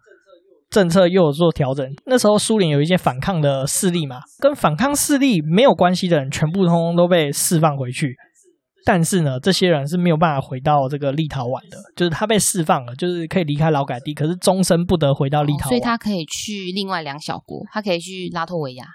[0.69, 1.85] 政策又有做调整。
[2.05, 8.15] 那时候苏联有一些反抗的势力嘛，跟反抗势力没有关系的人，全部通通都被释放回去。
[8.85, 15.67] 但是呢，这些人是没有办法回到这个立陶宛的，就是他被释放了，就是可以离开劳改地，可是终身不得回到立陶宛。
[15.67, 18.85] 哦，所以他可以去另外两小国，他可以去拉脱维亚，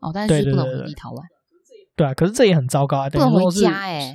[0.00, 1.22] 哦，但是不能回立陶宛。
[1.96, 4.14] 对啊，可是这也很糟糕啊，不能回家哎，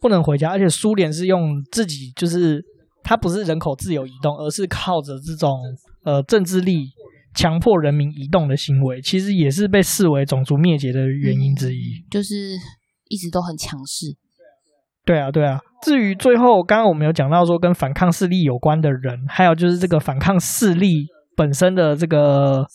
[0.00, 2.62] 不能回家，而且苏联是用自己，就是
[3.02, 5.58] 他不是人口自由移动，而是靠着这种
[6.04, 6.88] 呃政治力
[7.34, 12.34] 强迫人民移动的行为，其实也是被视为种族灭绝的原因之一，嗯，就是
[13.08, 14.16] 一直都很强势。
[15.04, 15.58] 对啊，对啊。
[15.82, 22.66] 至于最后，刚刚我们有讲到说跟反抗势力有关的人，还有就是这个反抗势力本身的这个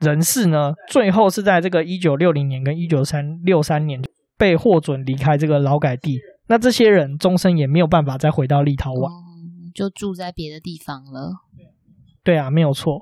[0.00, 4.00] 人士呢，最后是在这个一九六零年跟一九三六三年
[4.38, 6.18] 被获准离开这个劳改地。
[6.48, 9.23] 那这些人终身也没有办法再回到立陶宛，嗯，
[9.74, 11.32] 就住在别的地方了。
[12.22, 13.00] 对啊，没有错。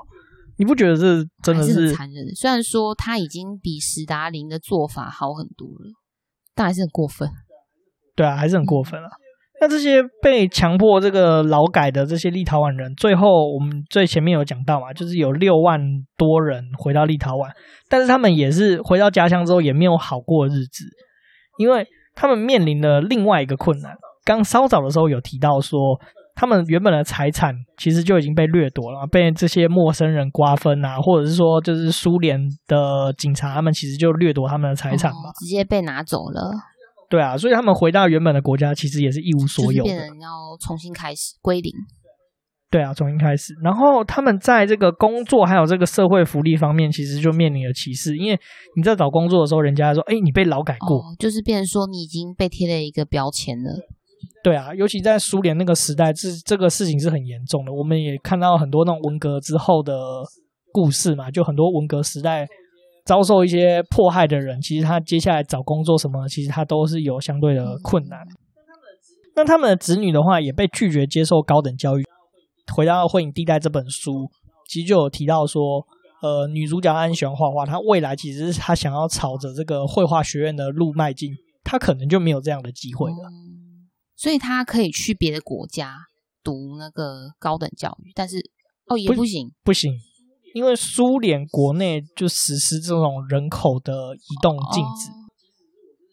[0.56, 2.26] 你不觉得这真的是，残忍？
[2.34, 5.92] 虽然说他已经比史达林的做法好很多了，
[6.54, 7.28] 但还是很过分。
[8.14, 9.08] 对啊，还是很过分啊。
[9.60, 15.80] 那这些被强迫这个劳改的这些立陶宛人，最后我们最前面有讲到嘛，就是有六万
[16.16, 17.48] 多人回到立陶宛，
[17.88, 20.84] 但是他们也是回到家乡之后也没有好过日子，
[21.58, 23.96] 因为他们面临了另外一个困难。
[24.24, 25.78] 刚稍早的时候有提到说，
[26.34, 36.50] 他们原本的财产其实就已经被掠夺了，被这些陌生人瓜分啊，或者是说就是苏联的警察他们其实就掠夺他们的财产嘛，直接被拿走了。
[37.08, 41.70] 对啊，所以他们回到原本的国家，其实也是一无所有的，变成要重新开始归零。
[42.70, 43.52] 对啊，重新开始。
[43.62, 48.40] 然后他们在这个工作还有这个社会福利方面，其实就面临了歧视，因为
[48.76, 53.76] 你在找工作的时候，人家说：“哎，你被劳改过。”哦，就是变成说你已经被贴了一个标签了。
[54.42, 57.72] 对啊，尤其在苏联那个时代，这这个事情是很严重的。
[57.72, 59.94] 我们也看到很多那种文革之后的
[60.72, 62.46] 故事嘛，就很多文革时代。
[63.04, 68.20] 遭受一些迫害的人，其实他接下来找工作什么，其实他都是有相对的困难。
[69.34, 72.04] 那他们的子女的话，也被拒绝接受高等教育。
[72.72, 74.30] 回到《灰影地带》这本书，
[74.68, 75.84] 其实就有提到说，
[76.22, 81.32] 呃，女主角安喜欢画画，她未来其实她想要朝着这个绘画学院的路迈进，
[81.64, 83.28] 她可能就没有这样的机会了。
[84.22, 85.96] 嗯，所以他可以去别的国家
[86.44, 88.38] 读那个高等教育，但是
[88.86, 89.92] 哦也不行，不，不行。
[90.54, 95.10] 因为苏联国内就实施这种人口的移动禁止，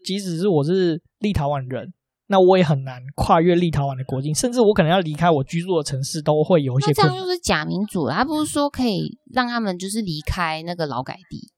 [0.06, 1.94] 即使是我是立陶宛人，
[2.28, 6.88] 那我也很难跨越立陶宛的国境，甚至我可能要离开我居住的城市，都会有一些。
[6.88, 11.52] 那这样就是假民主了，他不是说可以让他们就是离开那个劳改地，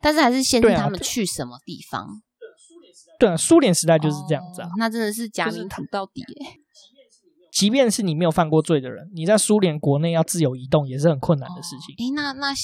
[0.00, 2.22] 但是还是限制他们去什么地方。
[3.18, 6.60] 对啊，苏联时代就是这样子啊，那真的是假民主到底欸。
[7.50, 11.94] 即便是你没有犯过罪的人，你在苏联国内要自由移动也是很困难的事情。
[11.96, 12.54] 诶、哦，那那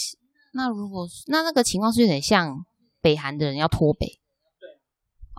[0.53, 2.64] 那如果那那个情况是有点像
[3.01, 4.21] 北韩的人要脱北，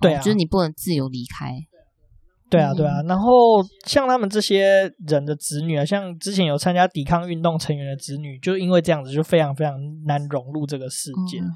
[0.02, 1.56] 对啊、哦，就是你不能自由离开。
[2.50, 3.02] 对啊，对啊。
[3.04, 11.40] 然后像他们这些人的子女啊，像之前有参加抵抗运动成员的子女，就因为这样子就非常非常难融入这个世界。
[11.40, 11.48] 嗯、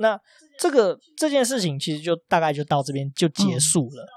[0.00, 0.20] 那
[0.58, 4.02] 这个这件事情其实就大概就到这边就结束了。
[4.04, 4.16] 嗯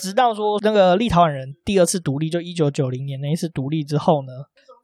[0.00, 4.32] 直到说那个立陶宛人第二次独立，就一九九零年那一次独立之后呢，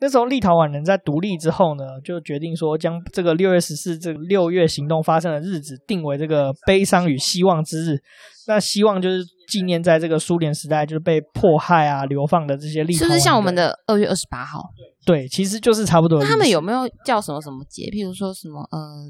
[0.00, 8.02] 那时候立陶宛人在独立之后呢，就决定说将这个六月十四这个六月行动发生的日子定为这个悲伤与希望之日。
[8.48, 13.08] 那希望就是纪念在这个苏联时代就是被迫害啊、流放的这些立陶宛人。
[13.08, 14.64] 是不是像我们的二月二十八号？
[15.06, 16.18] 对，其实就是差不多。
[16.18, 17.84] 那他们有没有叫什么什么节？
[17.84, 19.06] 譬如说什么呃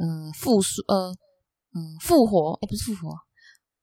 [0.00, 1.12] 嗯复苏呃
[1.74, 2.58] 嗯复活？
[2.62, 3.14] 哎，不是复活。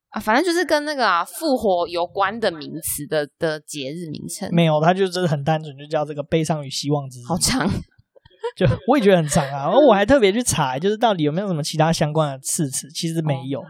[0.09, 7.23] 啊，反正就是跟那个啊复活有关的名词的的节日名称，没有，它就真的很单纯，就叫这个悲伤与希望之日。
[7.27, 7.67] 好长，
[8.55, 9.63] 就我也觉得很长啊。
[9.63, 13.63] 然后我还特别去查，就是到底有没有什么其他相关的次词，其实没有。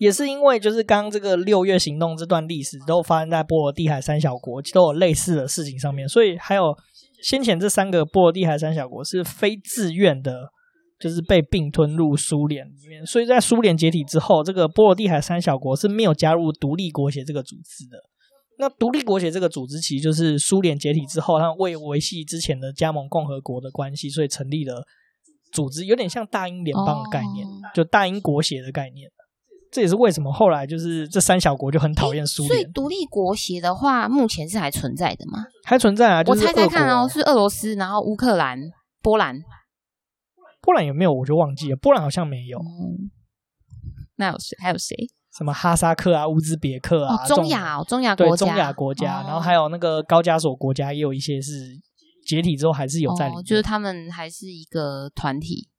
[0.00, 6.76] 也是因为就是刚这个六月行动这段历史都发生在波罗的海三小国，都有类似的事情上面，所以还有
[7.22, 10.50] 先前这三个波罗的海三小国是非自愿的。
[10.98, 17.98] 就是被并吞入苏联里面，所以在苏联解体之后，这个波罗的海三小国是没有加入独立国协这个组织的。
[18.58, 24.82] 那独立国协这个组织其实就是苏联解体之后，他为维系之前的加盟共和国的关系，所以成立了
[25.52, 29.08] 组织，有点像大英联邦的概念，就大英国协的概念。
[29.70, 32.48] 这也是为什么后来就是这三小国就很讨厌苏联。
[32.48, 35.44] 所以独立国协的话，目前是还存在的吗？
[35.62, 36.24] 还存在啊！
[36.24, 38.58] 就是、我猜猜看哦，是俄罗斯，然后乌克兰、
[39.00, 39.36] 波兰。
[40.68, 41.14] 波兰有没有？
[41.14, 41.76] 我就忘记了。
[41.76, 42.58] 波兰好像没有。
[42.58, 43.08] 嗯、
[44.16, 44.54] 那有谁？
[44.60, 44.94] 还有谁？
[45.34, 47.14] 什么哈萨克啊、乌兹别克啊？
[47.14, 49.22] 哦、中亚、哦，中亚国家，中亚国家。
[49.22, 51.50] 哦、然后还有那个高加索国家，也有一些是
[52.26, 55.70] 解体之后还是有在里面、哦，就是他们还是一个团体。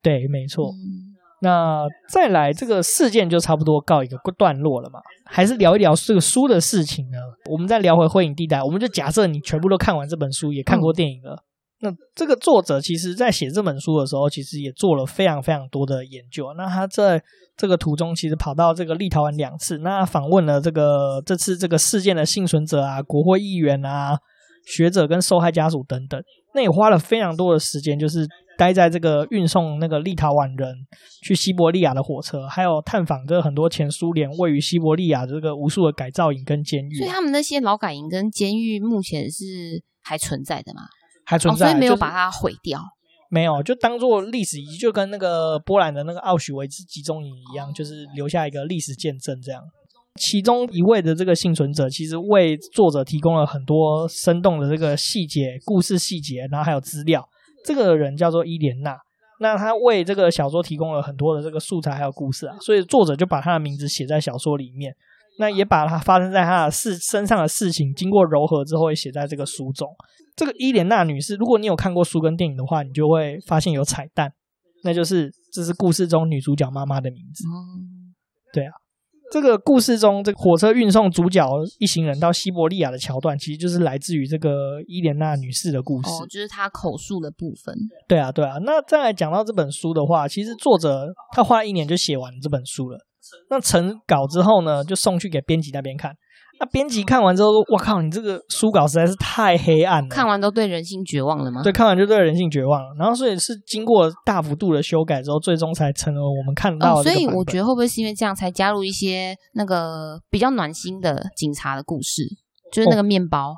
[0.00, 0.70] 对，没错。
[0.70, 4.98] 嗯那再来这个事件就差不多告一个段落了嘛？
[5.24, 7.18] 还是聊一聊这个书的事情呢？
[7.48, 11.34] 我们再聊回《灰影地带》，我们就假设你全部都看完这本书，也看过电影了。
[11.34, 11.44] 嗯、
[11.80, 16.52] 那这个作者其实在写这本书的时候，其实也做了非常非常多的研究。
[16.56, 17.22] 那他在
[17.56, 24.18] 这个途中，其实跑到这个立陶宛两次，那访问了这个这次这个事件的幸存者啊、国会议员啊、
[24.66, 26.20] 学者跟受害家属等等。
[26.54, 28.26] 那也花了非常多的时间，就是。
[28.58, 30.74] 待在这个运送那个立陶宛人
[31.22, 36.96] 去西伯利亚的火车，还有探访这很多前苏联位于西伯利亚这个无数的改造营跟监狱。
[36.96, 40.80] 所以他们那些劳改营跟监狱目前是还存在的吗？
[41.28, 42.80] 还存在，哦、所以没有把它毁掉。
[43.30, 49.38] 没有，就当做历史遗迹，就跟那个波兰的那个奥许维兹集中营一样，就是留下一个历史见证。
[49.42, 49.62] 这样，
[50.14, 57.28] 其中一位的这个幸存者，其实为作者提供了很多生动的这个细节、故事细节，然后还有资料。
[57.62, 58.96] 这个人叫做伊莲娜，
[59.40, 64.94] 那他为这个小说提供了很多的这个素材还有故事啊，所以作者就把他的名字写在小说里面，
[65.38, 69.88] 那也把他发生在他的事身上的事情经过糅合之后也写在这个书中。
[70.36, 74.32] 这个伊莲娜女士，如果你有看过书跟电影的话，你就会发现有彩蛋，
[74.84, 77.44] 那就是这是故事中女主角妈妈的名字。
[78.52, 78.72] 对啊。
[79.30, 81.46] 这个故事中，这个火车运送主角
[81.78, 86.08] 一行人到西伯利亚的桥段，其实就是来自于这个伊莲娜女士的故事。
[86.08, 87.76] 哦，就是她口述的部分。
[88.08, 88.56] 对啊，对啊。
[88.64, 92.98] 那再来讲到这本书的话，其实作者他花了一年就写完这本书了。
[93.50, 96.12] 那成稿之后呢，就送去给编辑那边看。
[96.60, 101.62] 那编辑看完之后说：“我靠，你这个书稿实在是太黑暗了。”看完都对人性绝望了吗？
[101.62, 102.88] 对，看完就对人性绝望了。
[102.98, 107.00] 然后所以是经过大幅度的修改之后，最终才成了我们看到的。
[107.00, 112.24] 哦，所以我觉得会不会是因为这样才加入一些那个比较暖心的警察的故事？
[112.72, 113.50] 就是那个面包。
[113.50, 113.56] 哦，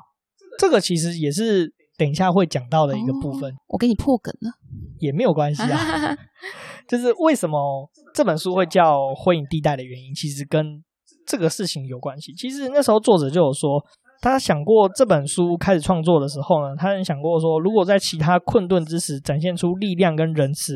[0.59, 3.51] 这个其实也是等一下会讲到的一个部分。
[3.51, 4.49] 哦，我给你破梗了，
[4.97, 6.17] 也没有关系啊。
[6.89, 10.83] 就是为什么这本书会叫《灰影地带》的原因，其实跟。
[11.23, 12.33] 这个事情有关系。
[12.33, 13.79] 其实那时候作者就有说，
[14.21, 20.73] 他想过这本书开始创作的时候呢，他很想过说，如果在其他困顿之时展现出力量跟仁慈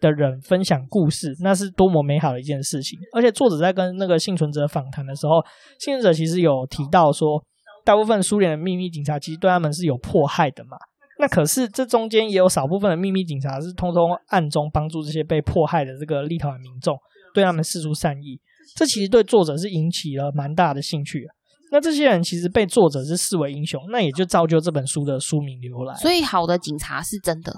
[0.00, 2.96] 的人分享故事，那是多么美好的一件事情。
[3.14, 5.42] 而且作者在跟那个幸存者访谈的时候，
[5.80, 7.42] 幸存者其实有提到说，
[7.86, 10.76] 大部分苏联的秘密警察其实对他们是有迫害的嘛。
[11.20, 16.98] 那可是这中间也有少部分的秘密警察是通通暗中帮助这些被迫害的这个立陶宛民众，
[17.32, 18.40] 对他们释出善意。
[18.74, 21.30] 这其实对作者是引起了蛮大的兴趣的。
[21.70, 25.94] 那这些人其实被作者是视为英雄，那也就造就这本书的书名由来。
[25.94, 27.54] 所以，好的警察是真的。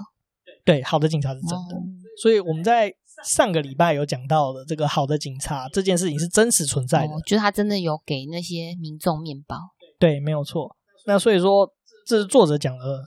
[0.63, 1.75] 对，好的警察是真的。
[2.21, 2.93] 所以我们在
[3.25, 9.57] 上个礼拜有讲到的这个好的警察这件事情是真实存在的，就是他真的有给那些民众面包。
[9.99, 10.75] 对，没有错。
[11.05, 11.69] 那所以说，
[12.07, 13.03] 这是作者讲的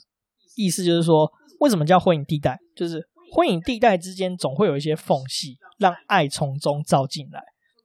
[0.56, 1.30] 意思，就是说，
[1.60, 2.58] 为什么叫灰影地带？
[2.76, 7.42] 就是灰影地带之间总会有一些缝隙，让爱从中照进来。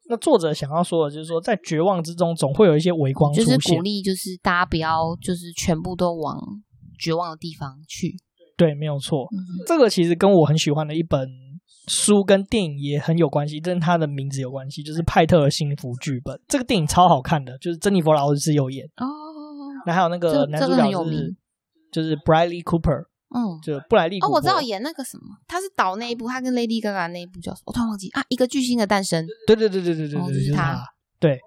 [0.10, 3.58] 那作者想要说的就是说，在绝望之中，总会有一些微光出现。
[3.58, 6.40] 就是鼓励，就是大家不要，就是全部都往
[6.98, 8.16] 绝望的地方去。
[8.56, 9.28] 对，没有错。
[9.32, 9.38] 嗯、
[9.68, 11.30] 这个其实跟我很喜欢的一本
[11.88, 16.36] 书跟电影也很有关系，跟他的名字有关系，就是《派特的幸福剧本》。
[16.48, 19.06] 这个电影超好看的，就是珍妮佛劳伦斯有演哦。
[19.86, 21.36] 那还有那个男主角是，
[21.92, 23.06] 就是 Bradley Cooper。
[23.30, 27.64] 嗯，就布莱利哦，我知道演那个什么，他是导那一部，他跟 Lady Gaga 那一部叫什么？
[27.66, 29.28] 我突然忘记啊，一个巨星的诞生。
[29.46, 30.82] 对对对对对对对，就是他。
[31.20, 31.38] 对，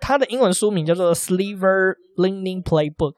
[0.00, 3.14] 他的英文书名叫做《Silver Lining Playbook》。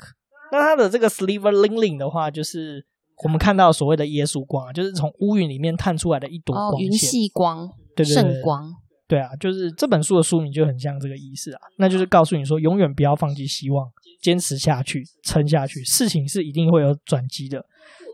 [0.51, 2.85] 那他的这个 Silver Lining 的话，就是
[3.24, 8.72] 我们看到所谓的耶稣光，就是从乌云里面探出来的一朵光线，云系光，对对对，圣光。
[9.08, 13.86] 对啊，就是这本书的书名就很像这个意思啊，那就是告诉你说，永远不要放弃希望，
[14.20, 17.64] 坚持下去，撑下去，事情是一定会有转机的。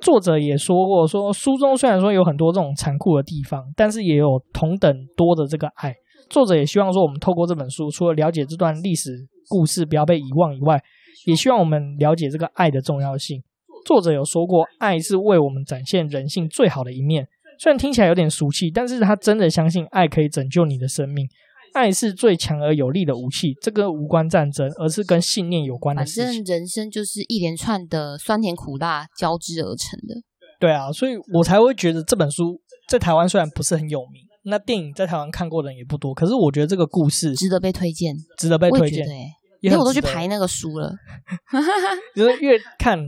[0.00, 5.92] 作者也说过，说书中虽然说有很多这种残酷的地方，但是也有同等多的这个爱。
[6.30, 10.80] 作者也希望说，我们透过这本书，除了了解这段历史故事不要被遗忘以外，
[11.26, 13.42] 也希望我们了解这个爱的重要性。
[13.84, 17.26] 作者有说过，爱是为我们展现人性最好的一面。
[17.58, 21.26] 虽然听起来有点俗气，但是他真的相信爱可以拯救你的生命。
[21.72, 26.24] 爱是最强而有力的武器，这个无关战争，而是跟信念有关的事情。
[26.24, 30.14] 反正人生就是一连串的酸甜苦辣交织而成的。
[30.60, 39.06] 对啊，所以我才会觉得这本书在台湾虽然不是很有名，那电影在台湾看过的人也不多，可是我觉得这个故事值得被推荐，值得被推荐。
[39.60, 40.92] 因为我都去排那个书了，
[42.14, 42.98] 就是越看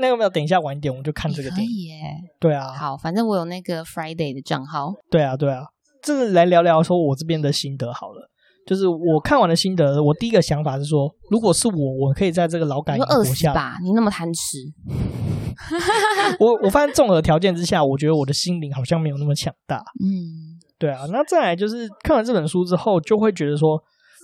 [0.00, 1.66] 那个没有，等一下晚一点我们就看这个电影。
[1.66, 2.00] 可以耶，
[2.40, 4.94] 对啊，好，反正我有那个 Friday 的账号。
[5.10, 5.62] 对啊，对啊，
[6.02, 8.30] 这个来聊聊说我这边的心得好了。
[8.66, 13.76] 就是我看完的心得，我第一个想法是说，如果是我，我可以在这个劳改营活下吧？
[13.82, 14.58] 你那么贪吃，
[16.38, 19.76] 我我发现综合条件之下，我觉得我的心灵好像没有那么强大。
[20.02, 21.04] 嗯，对啊。
[21.12, 23.78] 那再来就是看完这本书之后，就会觉得说。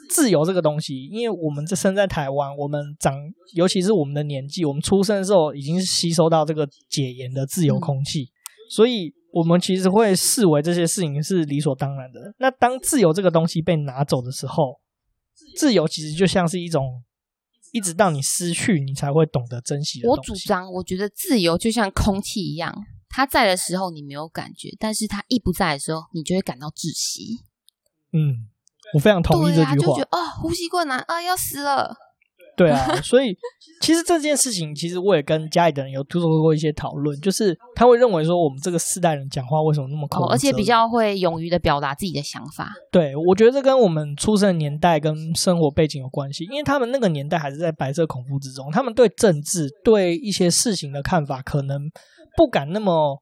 [0.08, 3.14] 自由这个东西，因为我们这生在台湾，我们长，
[3.54, 8.30] 尤其是我们的年纪，我们出生的时候已经是吸收到这个解严的自由空气，嗯、
[8.70, 12.34] 所以我们其实会视为这些事情是理所当然的。
[12.38, 14.80] 那当自由这个东西被拿走的时候，
[15.56, 17.02] 自由其实就像是一种，
[17.72, 20.08] 一直到你失去，你才会懂得珍惜的。
[20.08, 22.74] 我主张，我觉得自由就像空气一样，
[23.08, 27.40] 它在的时候你没有感觉，但是它一不在的时候，你就会感到窒息。
[28.12, 28.48] 嗯。
[28.94, 29.72] 我非常同意这句话。
[29.72, 31.94] 啊、就觉得哦，呼吸困难啊，要死了。
[32.56, 33.36] 对啊， 所以
[33.82, 42.72] 其实这件事情，其实我也跟家里的人有做过一些讨论，就是他会认为说，我们这个世代人讲话为什么那么口、哦，而且比较会勇于的表达自己的想法。
[42.90, 51.78] 对，我觉得这跟我们出生的年代跟生活背景有关系，因为他们那个年代还是在白色恐怖之中，他们对政治、对一些事情的看法，可能
[52.38, 53.20] 不敢那么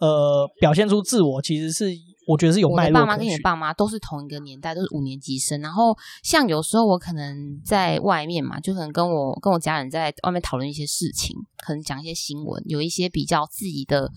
[0.00, 1.86] 呃表现出自我，其实是。
[2.26, 3.00] 我觉得是有脉络。
[3.00, 5.60] 我的爸妈跟你的爸妈都是同一个年代，都是五年级生。
[5.60, 14.10] 然后像有时候我可能在外面嘛，就可能跟我跟我家人在外面讨论一些事情，可能讲一些新闻，有一些比较自己的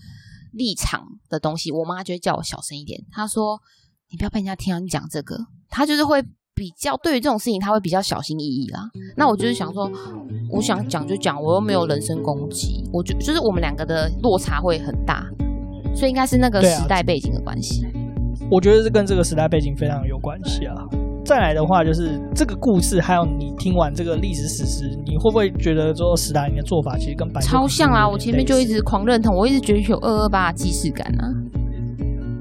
[0.52, 3.00] 立场的东西，我妈就会叫我小声一点。
[3.12, 3.60] 她说
[4.10, 5.38] ：“你不要被人家听到你讲这个。”
[5.70, 6.20] 她就是会
[6.52, 8.90] 比较对于这种事情，她会比较小心翼翼啦。
[9.16, 9.88] 那我就是想说，
[10.50, 12.82] 我想讲就讲，我又没有人身攻击。
[12.92, 15.24] 我就就是我们两个的落差会很大，
[15.94, 17.86] 所以应该是那个时代背景的关系。
[18.50, 20.74] 我觉得是跟这个时代背景非常有关系啊。
[21.24, 28.08] 再来的话，就是这个故事，还有你听完这个历史史实，你会不会觉得说史达林的做法其实跟白超像啊？
[28.08, 31.30] 我前面就一直狂认同，我一直觉得有二二八既视感啊。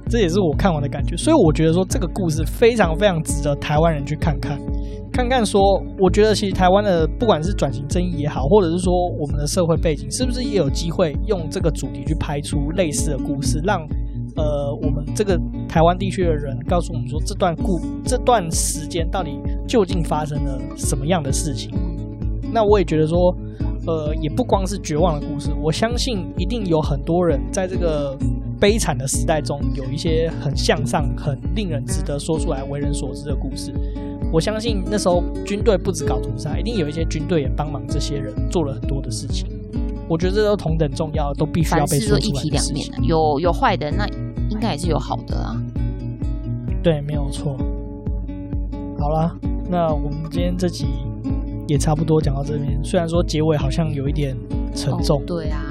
[0.10, 4.60] 这也是我看完的感觉，所以我觉得说这个故事非常非常值得台湾人去看看，
[5.12, 5.62] 看看说，
[6.00, 13.86] 我觉得其实台湾的不管是转型正义也好，或者是说我们的社会背景，是不是也有机会用这个主题去拍出类似的故事，让。
[14.36, 21.72] 呃，我们这个台湾地区的人告诉我们说，这段故这段时间到底究竟发生了什么样的事情？
[22.54, 23.36] 那我也觉得说，
[23.86, 28.18] 呃，也不光是绝望的故事，我相信一定有很多人在这个
[28.60, 33.74] 悲惨的时代中，有一些很向上、很令人值得说出来、为人所知的故事。
[34.32, 39.48] 我相信那时候军队不止搞屠杀，一定有一些军队也帮忙这些人做了很多的事情。
[40.10, 42.42] 我觉得这都同等重要，都必须要被说出来。
[42.42, 44.08] 一体两面，有有坏的，那
[44.50, 45.56] 应该也是有好的啊。
[46.82, 47.56] 对，没有错。
[48.98, 49.32] 好了，
[49.70, 50.88] 那我们今天这集
[51.68, 52.84] 也差不多讲到这边。
[52.84, 54.36] 虽然说结尾好像有一点
[54.74, 55.62] 沉重，哦、对啊。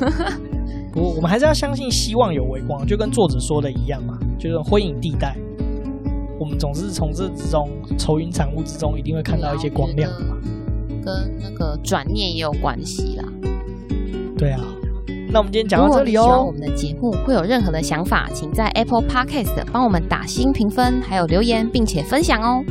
[0.92, 5.36] 不过我们还是要相信希望有微光，就跟作者说的一样嘛，就是灰影地带。
[6.40, 10.36] 我们总是从这之中愁云惨雾之中，一定会看到一些光亮的嘛。
[11.04, 13.24] 跟那个转念也有关系啦。
[14.38, 14.60] 对啊，
[15.30, 16.22] 那我们今天讲到这里哦。
[16.22, 22.62] 如果喜欢我们的节目，会有任何的想法，请在 Apple Podcast 帮我们打星评分，还有留言，并且分享哦。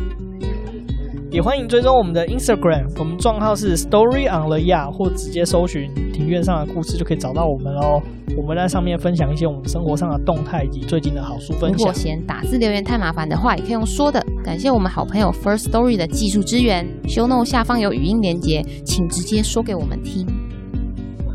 [1.30, 8.02] 也欢迎追踪我们的 Instagram，我们账号是 Story on the Yard，或直接搜寻庭院上的故事就可以找到我们哦。
[8.38, 11.78] 我们在上面分享一些我们生活上的动态以及最近的好书分享。
[11.78, 14.26] 如果嫌打字留言太麻烦的话，也可以用说的。
[14.42, 20.26] 感谢我们好朋友 First Story 的技术支援，Show Note 下方有语音连接，请直接说给我们听。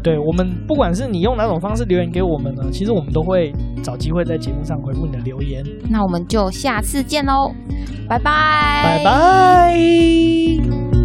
[0.03, 5.65] 对，我们不管是你用哪种方式留言给我们呢，其实我们都会找机会在节目上回复你的留言。
[5.89, 7.53] 那我们就下次见喽，
[8.09, 11.02] 拜拜，拜拜。